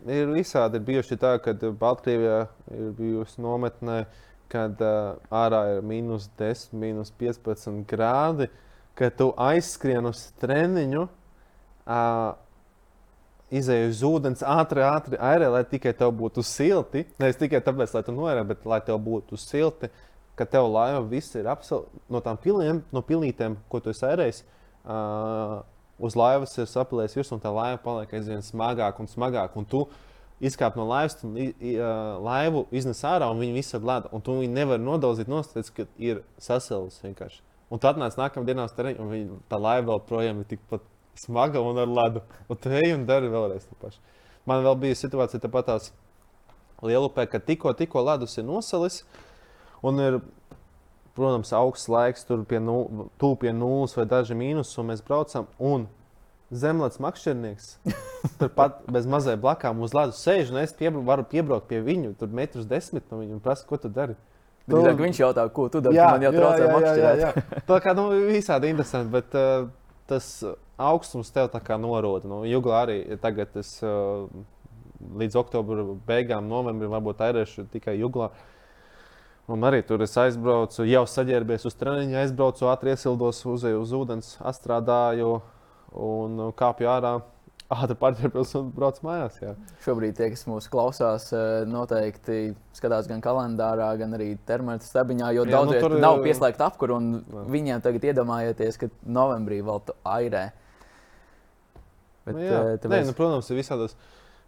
[0.07, 4.05] ir visādi ir bijuši tā, ka Baltkrievijā ir bijusi nometnē,
[4.51, 8.47] kad uh, ārā ir minus 10, minus 15 grādi,
[8.95, 12.31] kad tu aizskrien uz treniņu, uh,
[13.55, 17.05] izēju uz ūdens, ātri, ātri airē, lai tikai tev būtu silti.
[17.21, 19.91] Nevis tikai tāpēc, lai tu noērē, bet lai tev būtu silti,
[20.35, 24.43] ka tev laiva viss ir absolūti no tām piliem, no pilītēm, ko tu esi ērējis.
[24.85, 25.61] Uh,
[25.99, 29.59] uz laivas ir sapilējis virsū, un tā laiva paliek aizvien smagāka un smagāka.
[29.59, 29.85] Un tu
[30.43, 31.83] izkāp no laivas, un uh,
[32.25, 34.11] laivu iznes ārā, un viņi visi ir ledā.
[34.15, 37.41] Un tu viņu nevari nodalīt, nostāties, ka ir sasilus vienkārši.
[37.71, 40.83] Un tad nāc nākamā dienā uz termiņu, un viņi, tā laiva vēl projām ir tikpat
[41.17, 42.23] smaga un ar ledu.
[42.49, 44.01] Un tu ej un dari vēlreiz to pašu.
[44.45, 45.93] Man vēl bija situācija tāpat tās
[46.85, 49.01] lielupē, ka tikko, tikko ledus ir nosalis.
[49.85, 50.19] Un ir
[51.15, 55.47] protams, augsts laiks, tur pie, nu, pie nulles vai daži mīnus, un mēs braucam.
[55.59, 55.87] Un
[56.53, 57.69] zemlēts makšķernieks
[58.39, 62.31] turpat bez mazai blakām uz ledus sēž, un es piebr varu piebraukt pie viņa, tur
[62.35, 64.17] metrus desmit no viņa un prasu, ko tu dari.
[64.65, 64.73] Tu...
[64.75, 65.97] Zinu, viņš jautā, ko tu dari.
[65.97, 67.49] Jā, man jau traucē makšķerēt.
[67.69, 69.67] Tā kā nu, visādi interesanti, bet uh,
[70.09, 70.29] tas
[70.75, 72.27] augstums tev tā kā noroda.
[72.27, 74.25] Nu, Juglā arī tagad es uh,
[75.21, 78.31] līdz oktobra beigām, novembrim varbūt airēšu tikai Juglā.
[78.33, 78.51] Uh,
[79.45, 84.31] Un arī tur es aizbraucu, jau saģērbies uz treniņu, aizbraucu, ātri iesildos, uzēju uz ūdens,
[84.41, 85.35] atstrādāju
[85.93, 87.15] un kāpju ārā.
[87.75, 89.39] Ātri pārķerpos un brauc mājās.
[89.41, 89.55] Jā.
[89.81, 95.47] Šobrīd tie, kas mūsu klausās, eh, noteikti skatās gan kalendārā, gan arī termometra stabiņā, jo
[95.49, 95.95] daudziem nu, tur...
[96.03, 96.99] nav pieslēgta apkūra.
[97.49, 100.43] Viņiem tagad iedomājieties, ka novembrī vēl tu airē.
[102.27, 102.53] Bet, nu, jā.
[102.53, 103.97] uh, Nē, tāpēc, nu, protams, ir visādos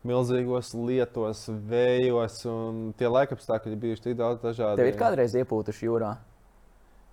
[0.06, 4.78] milzīgos lietos, vējos, un tie laikapstākļi ir bijuši tik daudz dažādi.
[4.82, 6.16] tev ir kādreiz iepūtuši jūrā.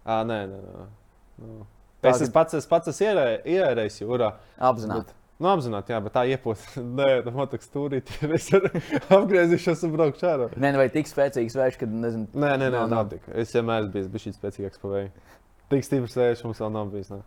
[0.04, 0.86] À, nē, nē, nē.
[1.44, 1.66] Nu.
[2.04, 4.34] Es, es pats, es pats esmu ierē- ierējis jūrā.
[4.60, 5.06] Apzināti.
[5.06, 6.78] Bet- Nu, apzināti, jā, bet tā iepūta.
[7.00, 8.06] Nē, tā motoks turīt.
[8.36, 8.46] Es
[9.16, 10.46] apgriezīšos un braukšu ārā.
[10.62, 12.28] Nē, vai tik spēcīgs vējš, kad nezinu.
[12.38, 13.26] Nē, nē, nē, nav tik.
[13.34, 15.10] Es vienmēr esmu bijis bijis spēcīgāks par vēju.
[15.74, 17.10] Tik stiprs vējš mums vēl nav bijis.
[17.10, 17.18] Ne.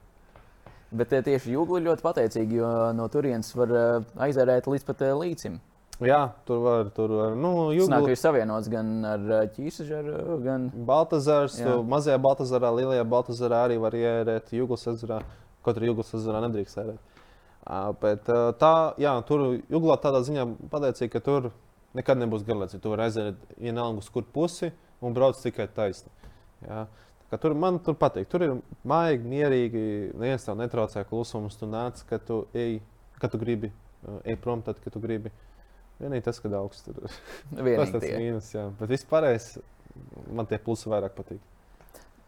[0.91, 5.03] Bet eh, tieši jūgli ir ļoti pateicīgi, jo no turienes var eh, aizērēt līdz pat
[5.03, 5.57] eh, līcim.
[6.03, 7.35] Jā, tur var, tur var.
[7.35, 9.23] Nu, Tas jūgli, ir savienots gan ar
[9.55, 11.57] ķīsažaru, gan Baltazars,
[11.89, 15.23] mazajā Baltazarā, lielajā Baltazarā arī var ierēt Jūglas ezerā.
[15.65, 17.15] Kaut arī Jūglas ezerā nedrīkst ierēt.
[17.65, 18.29] Ā, Bet
[18.61, 21.49] tā, jā, tur Jūglā tādā ziņā pateicīgi, ka tur
[21.97, 22.83] nekad nebūs garlaicīgi.
[22.83, 24.69] Tu vari aizēt vienalga uz kur pusi
[25.01, 26.13] un brauc tikai taisni.
[26.61, 26.85] Jā.
[27.28, 28.30] Kā Tur man tur patīk.
[28.32, 28.53] Tur ir
[28.88, 29.82] maigi, mierīgi.
[30.15, 31.57] Neviens tev netraucē klusums.
[31.59, 32.80] Tu nāc, kad tu ej,
[33.19, 33.71] kad tu gribi.
[34.07, 35.34] ā, Ej prom, tad, kad tu gribi.
[35.99, 37.19] Vienīgi tas, kad augsts tur ir.
[37.82, 38.67] Tas tas mīnus, jā.
[38.80, 39.57] Bet vispārējais
[40.32, 41.41] man tie plusi vairāk patīk.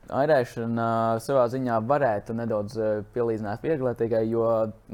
[0.10, 4.48] Airēšana savā ziņā varētu nedaudz eh, pielīdzināt vieglietīgai, jo,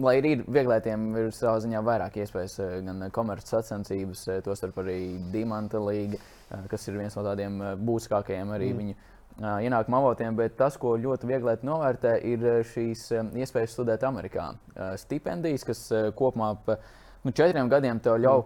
[0.03, 4.99] lai arī ir vieglietiem, ir savā ziņā vairāk iespējas, gan komerces sacensības, tostarp arī
[5.31, 6.17] Dimanta eh,
[6.67, 8.81] kas ir viens no tādiem būtiskākajiem arī Mm.
[8.83, 8.95] viņu
[9.41, 10.35] ienākuma avotiem.
[10.37, 14.51] Bet tas, ko ļoti viegli novērtē, ir šīs iespējas studēt Amerikā.
[15.01, 15.81] Stipendijas, kas
[16.15, 16.77] kopumā pa
[17.25, 18.45] nu, četriem gadiem tev ļauj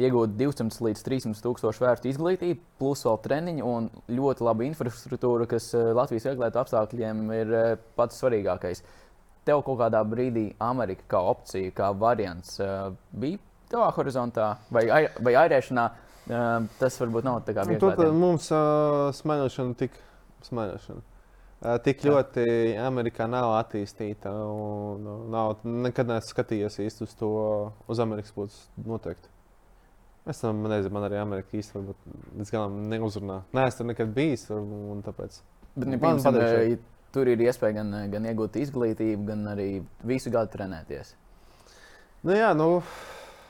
[0.00, 5.72] iegūt 200 līdz 300 tūkstošu vērtu izglītību, plus vēl treniņu un ļoti labu infrastruktūru, kas
[5.74, 7.54] Latvijas vieglietu apstākļiem ir
[7.98, 8.84] pats svarīgākais.
[9.48, 12.60] Tev kaut kādā brīdī Amerika kā opcija, kā variants
[13.10, 13.40] bija
[13.72, 15.88] tavā horizontā vai, ai- vai airēšanā.
[16.78, 18.14] Tas varbūt nav tā kā Nu, Tur vienkārši.
[18.20, 19.96] mums uh, smaiņošana tik,
[20.48, 21.02] smaiņošana.
[21.60, 22.14] Uh, tik Jā.
[22.14, 22.44] ļoti
[22.80, 24.32] Amerikā nav attīstīta.
[24.32, 27.32] Un, nav, nekad neesmu skatījies īsti uz to,
[27.90, 29.28] uz Amerikas puses noteikti.
[30.30, 33.42] Es tam nezinu, man arī Amerika varbūt līdz galam neuzrunā.
[33.56, 34.46] Nē, es tur nekad bijis.
[34.48, 35.40] Tāpēc.
[35.74, 40.52] Bet, nu, man patīk Tur ir iespēja gan, gan iegūt izglītību, gan arī visu gadu
[40.52, 41.16] trenēties.
[42.22, 42.68] Nu, jā, nu,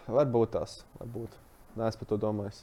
[0.08, 0.78] varbūt tās.
[0.96, 1.34] Varbūt.
[1.76, 2.62] Nē, es par to domāju.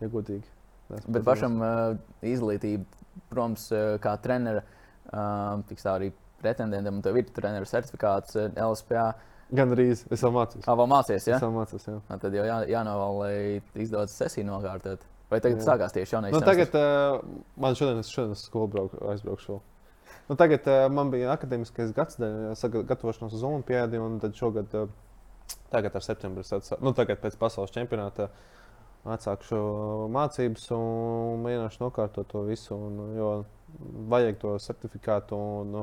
[0.00, 0.48] Ja godīgi.
[0.90, 1.94] Neesmu Bet pašam uh,
[2.26, 2.84] izglītība,
[3.30, 4.66] protams, uh, kā treneris,
[5.12, 6.10] uh, tiks tā arī
[6.40, 9.10] pretendentam, un tev ir treneru certifikāts uh, LSPA.
[9.56, 10.66] Gan arī es vēl mācos.
[10.66, 11.38] Ah, vēl mācies, ja?
[11.38, 11.96] Es vēl mācos, jā.
[11.98, 15.06] Nu, Tad jau jā, jānovēl, lai izdodas sesiju nokārtot.
[15.30, 15.66] Vai tagad Jā.
[15.68, 16.34] sākās tieši jaunais?
[16.34, 17.20] Nu, tagad uh,
[17.60, 19.60] man šodien, es šodien skolu brauk, aizbraukšu.
[20.26, 24.90] Nu, tagad uh, man bija akadēmiskais gads, gatavošanās uz Olimpijādi, un tad šogad, uh,
[25.70, 26.42] tagad ar septembrī,
[26.82, 28.26] nu, tagad pēc pasaules čempionāta
[29.08, 29.58] atsākšu
[30.12, 32.76] mācības un mēģināšu nokārtot to visu.
[32.76, 33.30] Un, jo
[34.10, 35.76] vajag to certifikātu, un,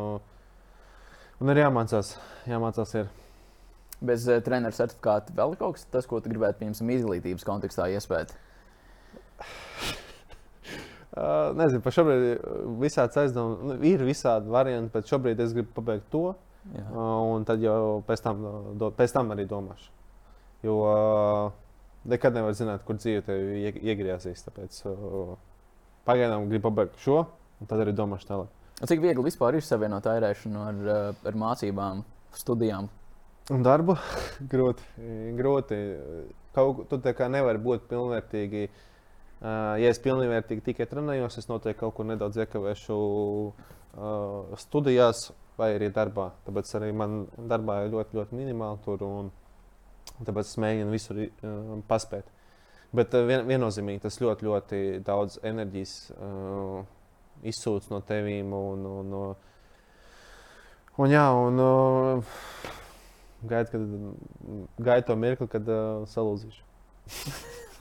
[1.41, 2.15] un ir jāmācās.
[2.49, 3.13] jāmācās ir.
[3.97, 7.87] Bez uh, treneru certifikāta vēl ir kaut kas tāds, ko tu gribētu, piemēram, izglītības kontekstā
[7.95, 8.35] iespēt.
[11.17, 12.43] Uh, nezinu, par šobrīd
[12.83, 16.27] visādi aizdomas, nu, ir visādi varianti, bet šobrīd es gribu pabeigt to.
[16.75, 16.83] Jā.
[16.91, 18.43] Uh, Un tad jau pēc tam,
[18.77, 19.89] do, pēc tam arī domāšu.
[20.65, 21.55] Jo uh,
[22.07, 24.43] nekad nevar zināt, kur dzīve tev ie- iegriezīs.
[24.47, 25.33] Tāpēc uh,
[26.07, 27.23] pagaidām gribu pabeigt šo,
[27.61, 28.53] un tad arī domāšu tālāk.
[28.87, 32.03] Cik viegli vispār ir savienot airēšanu ar, uh, ar mācībām,
[32.37, 32.89] studijām?
[33.53, 33.95] Un darbu
[34.53, 34.83] grūti.
[35.39, 35.77] grūti.
[36.57, 38.67] Kaut, tu tā kā nevari būt pilnvērtīgi.
[39.37, 45.27] Uh, ja es pilnvērtīgi tikai trenējos, es noteikti kaut kur nedaudz iekavēšu uh, studijās
[45.57, 46.31] vai arī darbā.
[46.47, 49.03] Tāpēc arī man darbā ir ļoti, ļoti minimāli tur.
[49.05, 49.29] Un,
[50.19, 52.29] tāpēc es mēģinu visur uh, paspēt.
[52.95, 56.81] Bet uh, vien, viennozīmīgi tas ļoti, ļoti daudz enerģijas uh,
[57.47, 58.53] izsūc no tevīm.
[58.55, 59.37] Un, un, un,
[60.97, 62.35] un, jā, un, uh,
[63.45, 63.81] Gaidu, kad
[64.77, 66.63] gaidu to mirkli, kad uh, salūzīšu.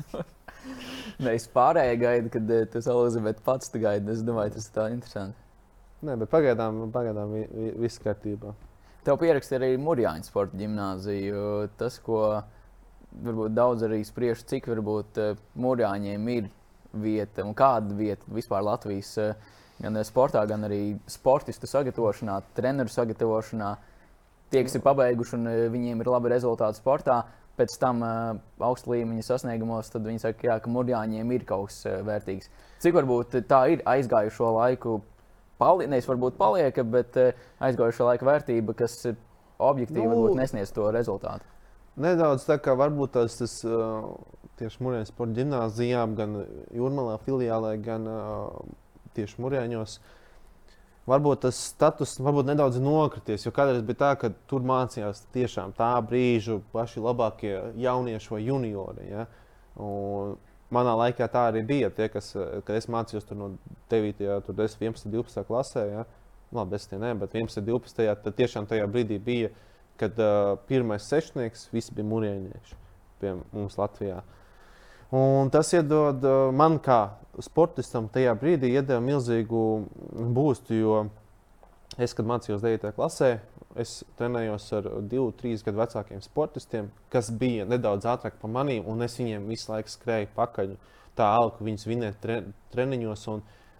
[1.23, 4.13] Nē, es pārējai gaidu, kad uh, tu salūzi, bet pats tu gaidi.
[4.13, 5.41] Es domāju, tas ir tā interesanti.
[6.05, 8.53] Nē, bet pagaidām, pagaidām vi, vi, viss kārtībā.
[9.07, 11.43] Tev pierakstīja arī Mūrjāņu sporta ģimnāzija.
[11.79, 12.21] Tas, ko
[13.23, 16.49] varbūt daudz arī spriež, cik varbūt eh, Mūrjāņiem ir
[16.97, 23.75] vieta un kāda vieta vispār Latvijas eh, gan sportā, gan arī sportistu sagatavošanā, treneru sagatavošanā.
[24.51, 27.23] Tie, kas ir pabeiguši un eh, viņiem ir labi rezultāti sportā,
[27.57, 31.79] pēc tam uh, augsta līmeņa sasniegumos, tad viņi saka, jā, ka Mūrjāņiem ir kaut kas
[31.89, 32.51] uh, vērtīgs.
[32.85, 34.99] Cik varbūt tā ir aizgājušo laiku
[35.61, 39.19] pali, nevis varbūt paliek, bet uh, aizgājušo laiku vērtība, kas uh,
[39.59, 41.47] objektīvi Nu, nesniedz to rezultātu.
[41.97, 44.11] Nedaudz tā kā varbūt tas, tas uh,
[44.61, 46.37] tieši Mūrjāņu sporta gimnāzijām, gan
[46.75, 48.07] Jūrmalā filiālē, gan
[49.17, 49.99] tieši Mūrjāņos.
[51.07, 53.47] varbūt tas status varbūt nedaudz nokrities.
[53.47, 59.09] Jo kādreiz bija tā, ka tur mācījās tiešām tā brīža paši labākie jaunieši vai juniori.
[59.13, 59.27] Ja?
[59.77, 60.37] Un
[60.75, 61.91] manā laikā tā arī bija.
[61.95, 63.53] Tie, kas, kad es mācījos no
[63.93, 66.07] 9, 10, 11, 12 klasē, ja?
[66.55, 68.07] labi, es tie ne, bet 11, 12.
[68.23, 69.51] tad tiešām tajā brīdī bija,
[70.01, 72.77] kad uh, pirmais sešnieks visi bija mūrienieši
[73.21, 74.21] pie mums Latvijā.
[75.17, 79.63] Un tas iedod uh, man, kā sportistam, tajā brīdī iedeva milzīgu
[80.37, 80.77] būstu.
[80.77, 80.99] Jo
[81.97, 82.93] es, kad mācījos 9.
[82.97, 83.39] klasē,
[83.83, 89.05] es trenējos ar diviem, trīs gadu vecākiem sportistiem, kas bija nedaudz ātrāki par maniem, un
[89.07, 90.75] es viņiem visu laiku skrēju pakaļ.
[91.17, 92.41] Tā alka viņus vinēt tre,
[92.75, 93.29] treniņos.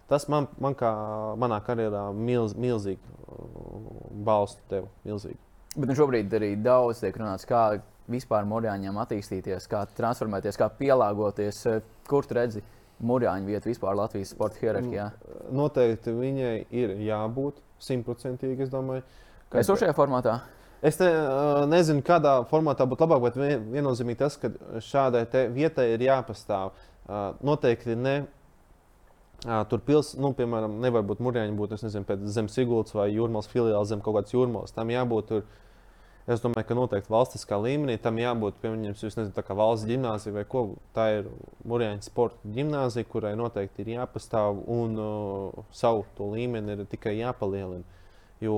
[0.09, 0.89] Tas man, man kā
[1.37, 3.91] manā karjerā milz, milzīgi uh,
[4.25, 4.87] balstu tev.
[5.05, 5.37] Milzīgi.
[5.75, 7.77] Bet nu šobrīd arī daudz tiek runāts, kā
[8.09, 11.61] vispār mūrjāņiem attīstīties, kā transformēties, kā pielāgoties.
[12.07, 12.63] Kur tu redzi
[13.03, 15.11] mūrjāņu vietu vispār Latvijas sporta hierarhijā?
[15.11, 19.03] Mm, noteikti viņai ir jābūt simtprocentīgi, es domāju.
[19.05, 19.26] Kad...
[19.53, 20.39] Es šajā formātā.
[20.85, 23.37] Es ne, eh, nezinu, kādā formātā būtu labāk, bet
[23.73, 24.51] viennozīmīgi tas, ka
[24.83, 26.71] šādai vietai ir jāpastāv.
[27.07, 28.17] Eh, noteikti ne
[29.69, 34.01] Tur pils, nu, piemēram, nevar būt mūrjāņi, būt nezinu, zem Sigultas vai jūrmālas filiāls, zem
[34.01, 34.73] kaut kādas jūrmālas.
[34.73, 35.43] Tam jābūt tur
[36.27, 40.41] Es domāju, ka noteikti valstiskā līmenī tam jābūt, piemēram, jūs nezināt, kā valsts gimnāzija vai
[40.51, 40.63] ko.
[40.91, 41.29] Tā ir
[41.63, 47.87] Mūrjāņa sporta gimnāzija, kurai noteikti ir jāpastāv un uh, savu to līmeni ir tikai jāpalielina.
[48.43, 48.57] Jo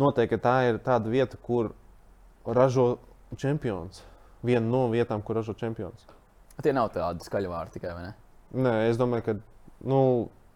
[0.00, 1.72] noteikti tā ir tāda vieta, kur
[2.46, 2.96] ražo
[3.36, 4.02] čempions.
[4.42, 6.06] Viena no vietām, kur ražo čempions.
[6.62, 8.14] Tie nav tādi skaļvārdi tikai, vai ne?
[8.52, 9.36] Nē, es domāju, ka.
[9.88, 10.00] Nu,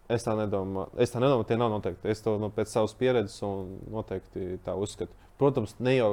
[0.07, 0.93] Es tā nedomāju.
[1.03, 2.07] Es tā nedomāju, tie nav noteikti.
[2.11, 5.11] Es to no, pēc savas pieredzes un noteikti tā uzskatu.
[5.39, 6.11] Protams, ne jau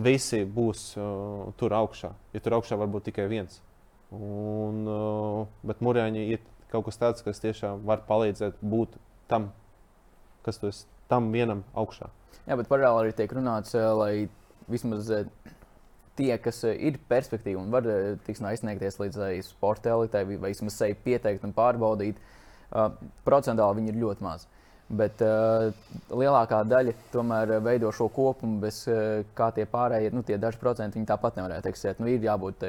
[0.00, 2.14] visi būs uh, tur augšā.
[2.32, 3.60] Ja tur augšā var būt tikai viens.
[4.14, 6.40] Un, uh, bet mūrjāņi ir
[6.72, 8.96] kaut kas tāds, kas tiešām var palīdzēt būt
[9.28, 9.50] tam,
[10.46, 12.08] kas tu esi tam vienam augšā.
[12.48, 14.12] Jā, bet paralēli arī tiek runāts, uh, lai
[14.72, 15.26] vismaz uh,
[16.16, 17.88] tie, kas uh, ir perspektīvi un var
[18.26, 19.18] tiks, aizsniegties līdz
[19.50, 22.22] sporta elitei, vai vismaz sevi pieteikt un pārbaudīt,
[23.24, 24.48] procentuāli viņi ir ļoti mazi.
[24.88, 25.68] Bet uh,
[26.08, 30.96] lielākā daļa tomēr veido šo kopumu, bez uh, kā tie pārējie, nu, tie daži procenti
[30.96, 32.00] viņi tāpat nevarētu eksistēt.
[32.00, 32.64] Nu, ir jābūt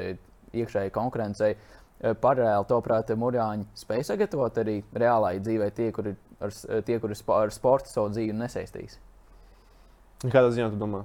[0.52, 1.54] iekšēji konkurencei.
[2.00, 6.52] Paralēli, toprāt, Mūrjāņi spēj sagatavot arī reālai dzīvē tie, kuri ar,
[6.86, 8.96] tie, kuri ar sportu savu dzīvi nesaistīs.
[10.26, 11.04] Kādā ziņā tu domā?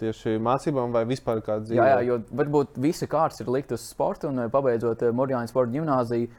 [0.00, 1.78] Tieši mācībām vai vispār kādā dzīvē?
[1.78, 6.30] Jā, jā, jo varbūt visa kārta ir likt uz sportu un pabeidzot Mūrjāņu sporta gimnāziju,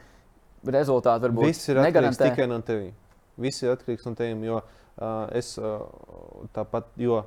[0.76, 2.92] rezultāti varbūt Viss ir atkarīgs tikai no tevis.
[3.40, 5.86] Viss ir atkarīgs no tiem, jo uh, es uh,
[6.56, 7.22] tāpat, jo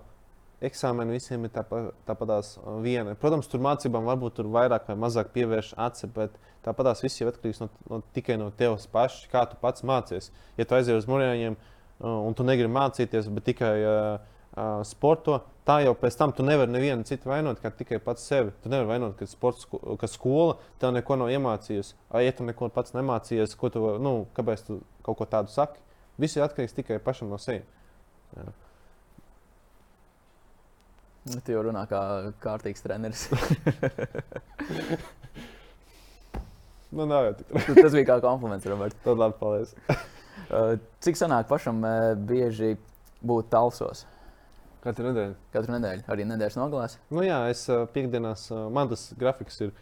[0.66, 3.16] eksāmeni visiem ir tāpat, tāpatās viena.
[3.20, 6.36] Protams, tur mācībām varbūt tur vairāk vai mazāk pievērš aci, bet
[6.66, 10.34] tāpatās viss ir atkarīgs no, no, tikai no tevis paša, kā tu pats mācies.
[10.60, 15.40] Ja tu aizies uz mūrjāņiem uh, un tu negribi mācīties, bet tikai uh, uh, sporto,
[15.68, 18.54] tā jau pēc tam tu nevari nevienu citu vainot, kā tikai pats sevi.
[18.64, 21.96] Tu nevari vainot, ka, sports, ka skola tev neko nav iemācījusi.
[22.26, 25.80] Ja tu neko pats nemācījies, ko tu, nu, kāpēc tu kaut ko tādu saki?
[26.20, 27.68] Viss ir atkarīgs tikai pašam no sevis.
[31.30, 32.02] Tu jau runā kā
[32.42, 33.28] kārtīgs treneris.
[36.96, 37.48] nu, nav jau tik.
[37.84, 38.98] Tas bija kā kompliments, Roberts.
[39.06, 39.72] Tad labi, paldies.
[40.50, 42.78] Uh, cik sanāk pašam uh, bieži
[43.22, 44.06] būt talsos?
[44.84, 45.34] Katru nedēļu.
[45.52, 46.98] Katru nedēļu, arī nedēļas nogalēs.
[47.12, 49.74] Nu, jā, es uh, piekdienās, man tas grafiks ir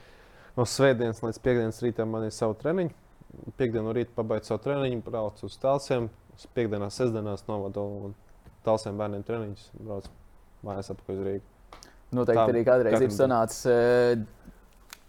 [0.58, 2.96] no svētdienas līdz piekdienas rītam, man ir savu treniņu.
[3.60, 6.08] Piekdienu rītā pabeidzu savu treniņu, braucu uz tālsiem,
[6.58, 8.16] piekdienās, sestdienās novadu
[8.66, 10.12] tālsiem bērniem treniņus, braucu
[10.66, 11.46] mājās atpakaļ uz Rīgu.
[12.18, 14.26] Noteikti Tā, arī kādreiz ir sanācis uh,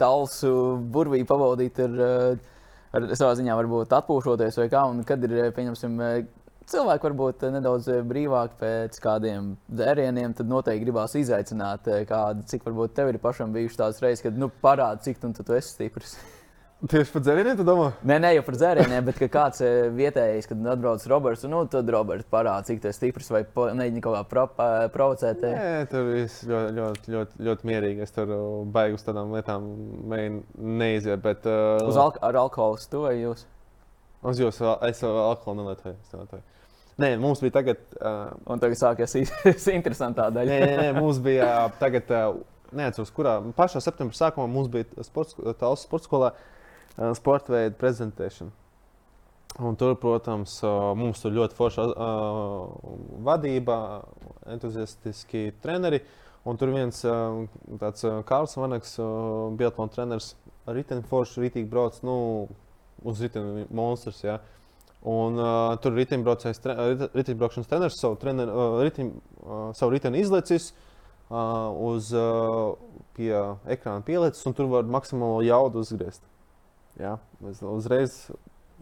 [0.00, 0.52] tālsu
[0.92, 2.48] burvī pavadīt ar, uh,
[2.98, 5.96] ar savā ziņā varbūt atpūšoties vai kā, un kad ir, pieņemsim,
[6.72, 13.12] cilvēki varbūt nedaudz brīvāki pēc kādiem dzērieniem, tad noteikti gribās izaicināt kādu, cik varbūt tev
[13.12, 16.18] ir pašam bijuši tādas reizes, kad nu, parāda, cik tu, tu esi stiprs.
[16.78, 17.88] Tieši par dzērieniem, tu domā?
[18.06, 22.28] Nē, ne jau par dzērieniem, bet kāds eh, vietējais, kad atbrauc Roberts, nu, tad Roberts
[22.30, 24.44] parāda, cik tas stiprs vai mēģina kaut kā pro,
[24.94, 25.42] provocēt.
[25.42, 28.06] Nē, tur viss ļoti, ļoti, ļoti, ļoti mierīgi.
[28.06, 28.30] Es tur
[28.70, 29.66] baigi uz tādām lietām
[30.06, 31.18] neiziet.
[31.24, 33.42] Bet, uh, uz alk ar alkoholu vai jūs?
[34.30, 35.98] Uz jūs, es alkoholu nelietoju.
[36.98, 37.82] Nē, mums bija tagad.
[38.00, 39.14] Uh, Un tagad sākās
[39.78, 40.50] interesantā daļa.
[40.50, 42.40] nē, nē, nē, mums bija tagad, uh,
[42.74, 46.32] neatceros, kurā pašā septembrī sākumā mums bija sports, tāls sports skolā.
[46.96, 48.50] Uh, sporta veidu prezentēšanu.
[49.58, 52.68] Un tur, protams, eh, mums ir ļoti forša uh,
[53.26, 54.04] vadība,
[54.46, 55.98] entuziastiski treneri.
[56.46, 57.40] Un tur viens uh,
[57.80, 60.36] tāds uh, Kārls Vanaks, uh, Biatlona treneris,
[61.10, 62.46] foršu rītīgi brauc nu,
[63.02, 64.22] uz riteni monstrs.
[64.22, 64.38] Ja.
[65.06, 69.12] Un, uh, tur ir riteņbraukšanas treneris savu, trener, uh, riteņ,
[69.44, 72.74] uh, savu riteni izlicis uh, uz uh,
[73.14, 73.30] pie
[73.70, 76.24] ekrāna pielicis, un tur var maksimālo jaudu uzgriezt.
[76.98, 78.16] Jā, mēs uzreiz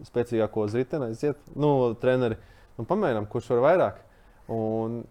[0.07, 1.37] spēcīgāko uz riteni aiziet.
[1.53, 2.39] Nu, treneri,
[2.79, 4.01] nu, pamēģinām, kurš var vairāk.
[4.53, 5.03] Un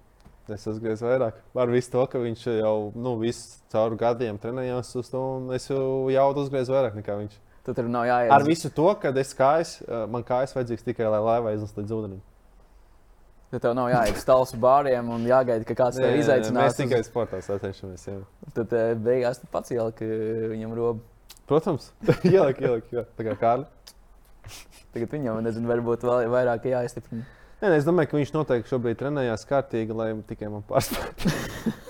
[0.51, 1.39] es uzgriezu vairāk.
[1.59, 5.69] Ar visu to, ka viņš jau nu, visu caur gadiem trenējās uz to, un es
[5.71, 7.39] jau jaudu uzgriezu vairāk nekā viņš.
[7.67, 8.31] Tad tur nav jāiet.
[8.31, 11.95] Ar visu to, ka es kājas, uh, man kājas vajadzīgs tikai, lai laiva aiznes līdz
[11.97, 12.23] ūdenim.
[13.51, 16.65] Tad tev nav jāiet uz tālus bāriem un jāgaida, ka kāds tev izaicinās.
[16.65, 18.07] Mēs tikai sportā sacenšamies.
[18.57, 20.07] Tad eh, beigās tu pats ieliki
[20.51, 21.05] viņam robu.
[21.47, 21.93] Protams,
[22.27, 23.05] ielikt, ielikt, jā.
[23.19, 23.93] tā kā Kārlis.
[24.95, 27.27] Tagad viņam, nezinu, varbūt vēl vairāk jāizstiprina.
[27.63, 31.31] Nē, es domāju, ka viņš noteikti šobrīd trenējās kārtīgi, lai tikai man pārspētu.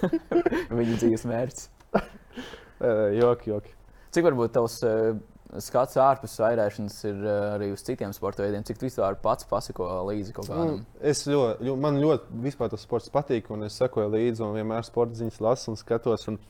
[0.78, 1.66] Viņa dzīves mērķis.
[3.22, 3.72] joki, joki.
[4.14, 5.16] Cik varbūt tavs eh,
[5.62, 8.64] skats ārpus vairēšanas ir eh, arī uz citiem sporta veidiem?
[8.66, 10.74] Cik tu vispār pats pasako līdzi kaut kādam?
[10.80, 14.84] Nu, es ļoti, man ļoti vispār tas sports patīk, un es sekoju līdzi, un vienmēr
[14.88, 16.28] sporta ziņas lasu un skatos.
[16.32, 16.40] Un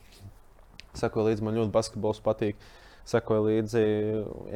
[0.97, 2.59] sekoju līdzi, man ļoti basketbols patīk.
[3.07, 3.81] Sekoju līdzi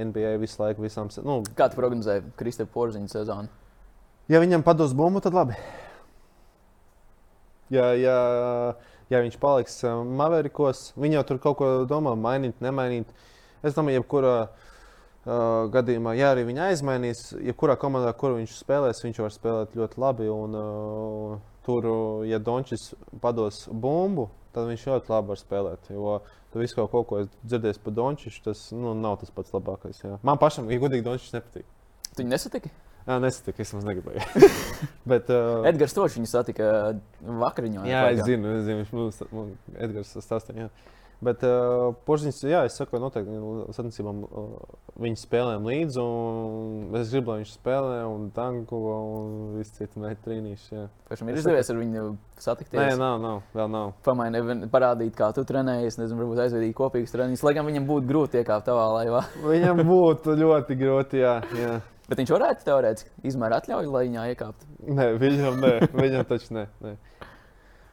[0.09, 1.07] NBA visu laiku, visām.
[1.23, 3.61] Nu, Kā tu prognozēji Kristēna Porziņa sezonu?
[4.31, 5.57] ja viņam pados bumbu, tad labi.
[7.71, 8.15] Ja, ja,
[9.11, 13.11] ja viņš paliks uh, Maverikos, viņi jau tur kaut ko domā, mainīt, nemainīt.
[13.61, 19.23] Es domāju, jebkurā uh, gadījumā, ja arī viņa aizmainīs, jebkurā komandā, kur viņš spēlēs, viņš
[19.23, 20.29] var spēlēt ļoti labi.
[20.33, 21.89] Un, uh, tur,
[22.25, 22.91] ja Dončis
[23.21, 25.91] pados bumbu, tad viņš ļoti labi var spēlēt.
[25.93, 26.19] Jo
[26.51, 30.01] tu visu kaut ko, ko esi dzirdējis par Dončišu, tas nu, nav tas pats labākais.
[30.03, 30.17] Jā.
[30.27, 31.67] Man pašam, ja godīgi, Dončis nepatīk.
[32.11, 32.71] Tu viņu nesatiki?
[33.01, 34.49] Jā, nesatika, es maz negribēju.
[35.11, 36.65] Bet, uh, Edgars Točs viņu satika
[37.25, 37.85] vakariņā.
[37.89, 40.67] Jā, es zinu, es zinu viņš mums man Edgars stāstīja.
[41.21, 43.35] Bet uh, Porziņš, jā, es saku, noteikti
[43.77, 44.55] sacensībām uh,
[45.01, 46.05] viņa spēlēm līdzi.
[46.97, 50.71] Es gribu, lai viņš spēlē un tanko un viss trīnīši.
[50.73, 50.87] jā.
[51.11, 52.07] Pašam ir Es izdevies ar viņu
[52.41, 52.79] satikties.
[52.79, 53.93] Nē, nav, nav, vēl nav.
[54.07, 54.41] Pamaini,
[54.73, 57.45] parādīt, kā tu trenējies, nezinu, varbūt aizvedīt kopīgas treniņus.
[57.45, 59.21] Lai gan viņam būtu grūti iekāpt tavā laivā.
[59.51, 61.37] Viņam būtu ļoti grūti, jā.
[61.53, 61.77] jā.
[62.09, 64.73] Bet viņš varētu teorētiski izmērt atļauju, lai viņā iekāptu.
[64.89, 66.67] Nē, viņam, nē, viņam taču nē.
[66.81, 66.97] nē.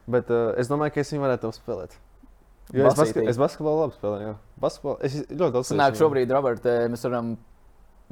[0.08, 2.00] Bet uh, es domāju, ka es viņu varētu apspēlēt.
[2.76, 4.26] Jo es, baska, es basketbolu labi spēlēju.
[4.26, 4.34] jā.
[4.60, 6.00] Basketbolu, es ļoti daudz spēlēju.
[6.02, 7.32] šobrīd, Robert, eh, mēs varam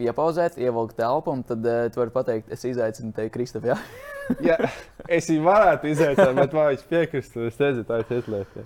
[0.00, 3.78] iepauzēt, ievilkt telpu, un tad uh, tu vari pateikt, es izaicinu tevi, Kristofā.
[4.42, 4.56] Ja,
[5.06, 8.64] es viņu varētu izaicināt, bet vai viņš piekristu, es nezinu, tā ir jā.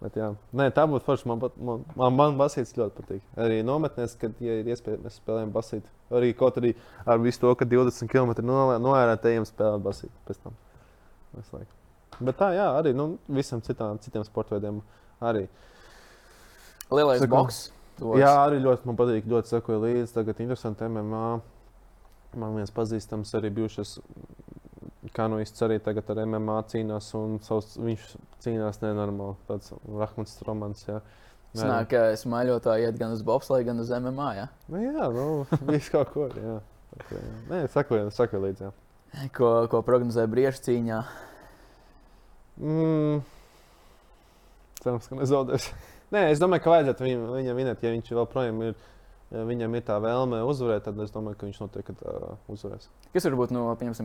[0.00, 0.30] Bet, jā.
[0.56, 1.28] Nē, tā būtu forša.
[1.30, 3.22] Man, man, man, man basīts ļoti patīk.
[3.40, 5.86] Arī nometnēs, kad ja ir iespēja, mēs spēlējam basīt.
[6.12, 6.74] Arī kaut arī
[7.08, 8.34] ar visu to, ka 20 km
[8.84, 10.58] noērtējiem spēlēt basīt pēc tam.
[12.20, 14.82] Bet tā, jā, arī nu, visam citām, citiem sporta veidiem.
[15.22, 15.48] Arī.
[16.90, 17.60] Lielais Saku- boks.
[17.98, 19.24] tos- Jā, arī ļoti man patīk.
[19.26, 20.12] Ļoti sekoju līdzi.
[20.14, 21.40] Tagad interesanti MMA.
[22.36, 23.98] Man viens pazīstams arī bijušas
[25.14, 27.14] kanoists arī tagad ar MMA cīnās.
[27.14, 29.36] un Savs, viņš cīnās nenormāli.
[29.48, 30.84] Tāds Rahmans Romans.
[30.84, 31.00] Jā.
[31.56, 34.34] Sanāk, ka smaiļotāji iet gan uz bobsleju, gan uz MMA.
[34.36, 34.48] Ja?
[34.68, 36.28] Nu, jā, nu, viss kaut ko.
[36.28, 36.60] Jā.
[36.98, 37.30] Kā, jā.
[37.48, 38.66] Nē, sekoju, sekoju līdzi.
[38.68, 39.30] Jā.
[39.32, 40.98] Ko, ko prognozē briežu cīņā.
[42.60, 43.22] Mm.
[44.86, 45.64] Cerams, ka nezaudēs.
[46.14, 48.76] Nē, es domāju, ka vajadzētu viņam, viņam vinēt, ja viņš joprojām ir.
[49.34, 52.84] Ja viņam ir tā vēlme uzvarēt, tad es domāju, ka viņš noteikti uh, uzvarēs.
[53.10, 53.64] Kas varbūt no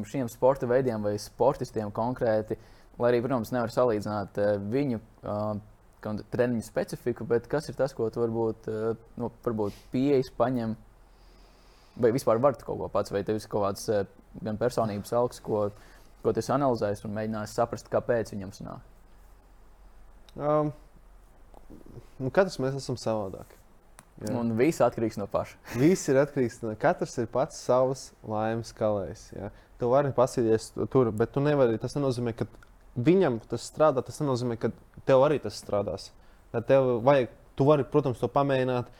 [0.10, 2.58] šiem sporta veidiem vai sportistiem konkrēti,
[2.98, 8.10] lai arī, protams, nevar salīdzināt eh, viņu uh, treniņu specifiku, bet kas ir tas, ko
[8.10, 10.74] tu varbūt, uh, no, varbūt pieejas paņem,
[12.02, 14.08] vai vispār var kaut ko pats, vai tev ir kaut kāds uh,
[14.42, 15.68] gan personības augs, ko,
[16.26, 18.91] ko tu esi analizējis un mēģinājis saprast, kāpēc viņam sanāk.
[20.40, 20.72] Um,
[22.32, 23.58] katrs mēs esam savādāki.
[24.22, 24.36] Jā.
[24.38, 25.58] Un viss atkarīgs no paša.
[25.82, 29.32] Viss ir atkarīgs no katrs ir pats savs laimes kalējs.
[29.34, 29.50] Jā.
[29.82, 31.80] Tu vari pasīties tur, bet tu nevari.
[31.82, 32.46] Tas nenozīmē, ka
[33.02, 34.04] viņam tas strādā.
[34.06, 34.70] Tas nenozīmē, ka
[35.10, 36.12] tev arī tas strādās.
[36.54, 38.92] Tad tev vajag, tu vari, protams, to pamēģināt.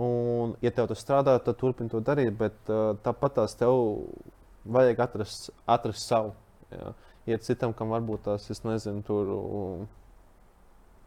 [0.00, 2.32] Un, ja tev tas strādā, tad turpini to darīt.
[2.38, 2.56] Bet
[3.04, 3.76] tāpat tās tev
[4.64, 6.32] vajag atrast, atrast savu.
[6.72, 6.94] Jā.
[7.28, 9.28] Ja citam, kam varbūt tās, es nezinu, tur.
[9.36, 9.90] Um,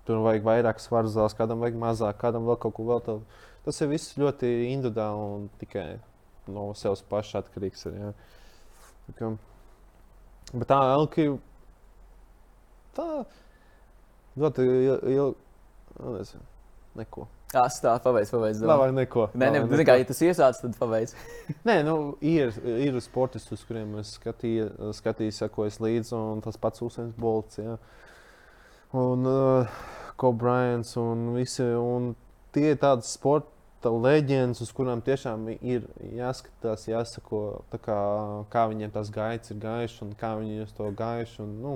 [0.05, 3.23] Tur vajag vairāk svaru zāles, kādam vajag mazāk, kādam vēl kaut ko vēl tādu.
[3.65, 5.99] Tas ir viss ļoti individuāli un tikai
[6.47, 7.85] no sevis paša atkarīgs.
[7.89, 8.13] Ir.
[9.09, 9.37] Tā kā-
[10.53, 11.39] Bet tā Elke
[12.95, 13.07] tā
[14.37, 14.67] ļoti
[15.15, 16.37] ilgi.
[16.95, 17.25] Neko.
[17.55, 18.57] Jā, stāv, paveic, paveic.
[18.67, 19.25] Labāk neko.
[19.35, 19.83] Nē, zini, neko.
[19.87, 21.11] kā ja tas iesācis, tad paveic.
[21.67, 26.83] Nē, nu, ir, ir sportisti, uz kuriem es skatīju, skatīju sekoju līdzi, un tas pats
[26.83, 27.59] Usēns Bolts.
[27.59, 27.77] Jā.
[28.95, 29.81] Un uh,
[30.19, 31.65] Kobrājans un visi.
[31.65, 32.13] Un
[32.55, 35.83] tie ir tādi sporta leģendas, uz kurām tiešām ir
[36.15, 37.41] jāskatās, jāsako,
[37.75, 37.99] kā,
[38.51, 40.87] kā viņiem tās gaitas ir gājušas un kā viņi to.
[41.43, 41.75] Un, nu,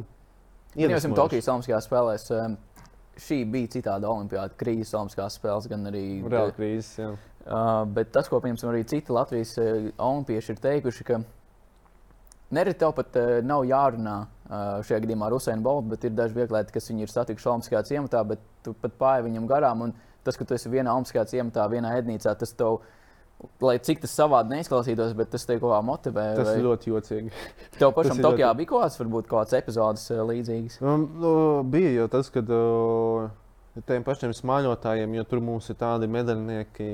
[0.87, 2.29] esam Tokijas Olimpiskajās spēlēs.
[3.19, 6.93] Šī bija citāda olimpiāda krīzes Olimpiskās spēles, gan arī reāla krīzes.
[7.01, 7.09] Jā.
[7.49, 11.19] Uh, bet tas, ko piemēram arī citi Latvijas uh, olimpieši ir teikuši, ka
[12.55, 16.37] nereti tev pat uh, nav jārunā uh, šajā gadījumā ar Usainu Boltu, bet ir daži
[16.37, 19.83] vieglēti, kas viņu ir satikuši Olimpiskajā ciematā, bet tu pat pāri viņam garām.
[19.85, 19.93] Un
[20.25, 22.81] tas, ka tu esi vienā Olimpiskajā ciematā, vienā ēdnīcā, tas tev.
[23.63, 26.23] Lai cik tas savādi neizklausītos, bet tas tev kaut kā motivē.
[26.35, 26.63] Tas vai...
[26.65, 27.29] ļoti jocīgi.
[27.77, 28.59] Tev pašam Tokijā ļoti...
[28.59, 30.81] bija kaut kāds, varbūt, kaut kāds epizodes līdzīgs.
[30.83, 31.31] Nu, nu,
[31.63, 33.29] bija jau tas, kad uh,
[33.87, 36.87] tiem pašiem smāļotājiem, jo tur mums ir tādi medaļnieki,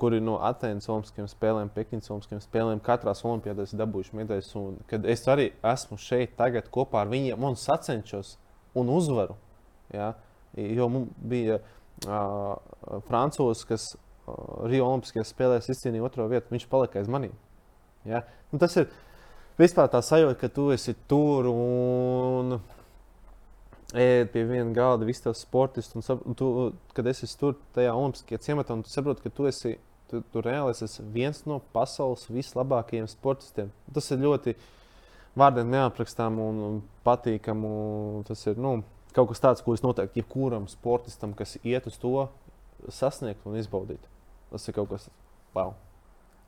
[0.00, 4.50] kuri no Atenas Olimpiskajām spēlēm, Pekinas Olimpiskajām spēlēm, katrā olimpiādē ir dabūjuši medaļas.
[4.60, 8.36] Un, kad es arī esmu šeit tagad kopā ar viņiem un sacenšos
[8.78, 9.38] un uzvaru.
[9.94, 10.12] Ja?
[10.58, 12.56] Jo mums bija uh,
[13.08, 13.90] Francūzs, kas
[14.68, 17.36] Rio Olimpiskajās spēlēs izcīnīja otro vietu, viņš palika aiz maniem.
[18.08, 18.24] Ja?
[18.52, 18.88] Nu, tas ir
[19.60, 22.58] vispār tā sajūta, ka tu esi tur un
[23.96, 25.96] ēd pie viena galda, visi tie sportisti.
[25.98, 26.48] Un, un tu,
[26.96, 29.78] kad es esmu tur, tajā Olimpiskajā ciematā, un tu saproti, ka tu esi.
[30.08, 33.68] Tu, tu reāli esi viens no pasaules vislabākajiem sportistiem.
[33.92, 34.54] Tas ir ļoti
[35.36, 37.66] vārdiem neaprakstām un, un patīkam.
[37.68, 38.78] Un tas ir nu,
[39.12, 42.24] kaut kas tāds, ko es noteikti jebkuram sportistam, kas iet uz to,
[42.88, 44.08] sasniegt un izbaudīt.
[44.48, 45.10] Tas ir kaut kas
[45.52, 45.74] wow.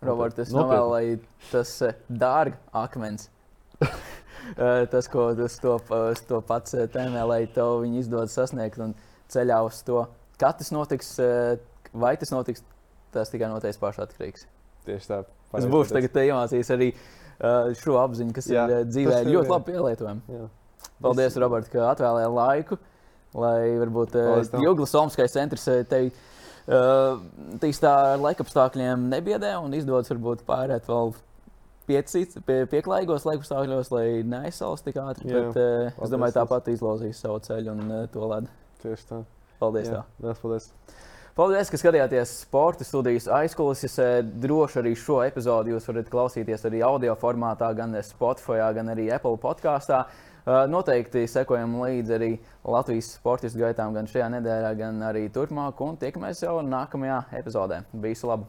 [0.00, 1.04] Roberts, es novēlu, lai
[1.50, 3.28] tas uh, dārga akmens.
[4.56, 5.76] uh, tas, ko tas to,
[6.28, 8.94] to pats uh, tēmē, lai tev viņi izdodas sasniegt un
[9.32, 10.04] ceļā uz to.
[10.40, 11.56] Kad tas notiks, uh,
[11.92, 12.64] vai tas notiks,
[13.14, 14.46] tas tikai noteikti pašs atkarīgs.
[14.86, 15.22] Tieši tā.
[15.58, 16.92] Es būšu tagad iemācījies arī
[17.80, 19.52] šo apziņu, kas jā, ir dzīvē ir, ļoti jā.
[19.54, 20.48] labi pielietojama.
[21.00, 22.76] Paldies, Robert, ka atvēlēji laiku,
[23.40, 24.18] lai varbūt
[24.60, 26.12] Juglas Omskais centrs tevi
[26.70, 27.18] Uh,
[27.80, 31.14] tā ar laikapstākļiem nebiedē un izdodas varbūt pārēt vēl
[31.90, 35.28] piecīt, pie, pieklājīgos laikapstākļos, lai neaizsals tik ātri.
[35.30, 38.58] Jā, bet, uh, es domāju, tāpat izlozīs savu ceļu un uh, to ledu.
[38.84, 39.22] Tieši tā.
[39.60, 39.90] Paldies!
[39.92, 40.34] Jā, tā.
[40.40, 40.70] paldies.
[41.36, 44.26] Paldies, ka skatījāties sporta studijas aizkulisēs.
[44.42, 49.38] Droši arī šo epizodi jūs varat klausīties arī audio formātā, gan Spotify, gan arī Apple
[49.40, 50.02] podkāstā.
[50.68, 52.30] Noteikti sekojam līdzi arī
[52.64, 55.80] Latvijas sportistu gaitām gan šajā nedēļā, gan arī turpmāk.
[55.86, 57.84] Un tiekamies jau nākamajā epizodē.
[58.04, 58.48] Visu labu!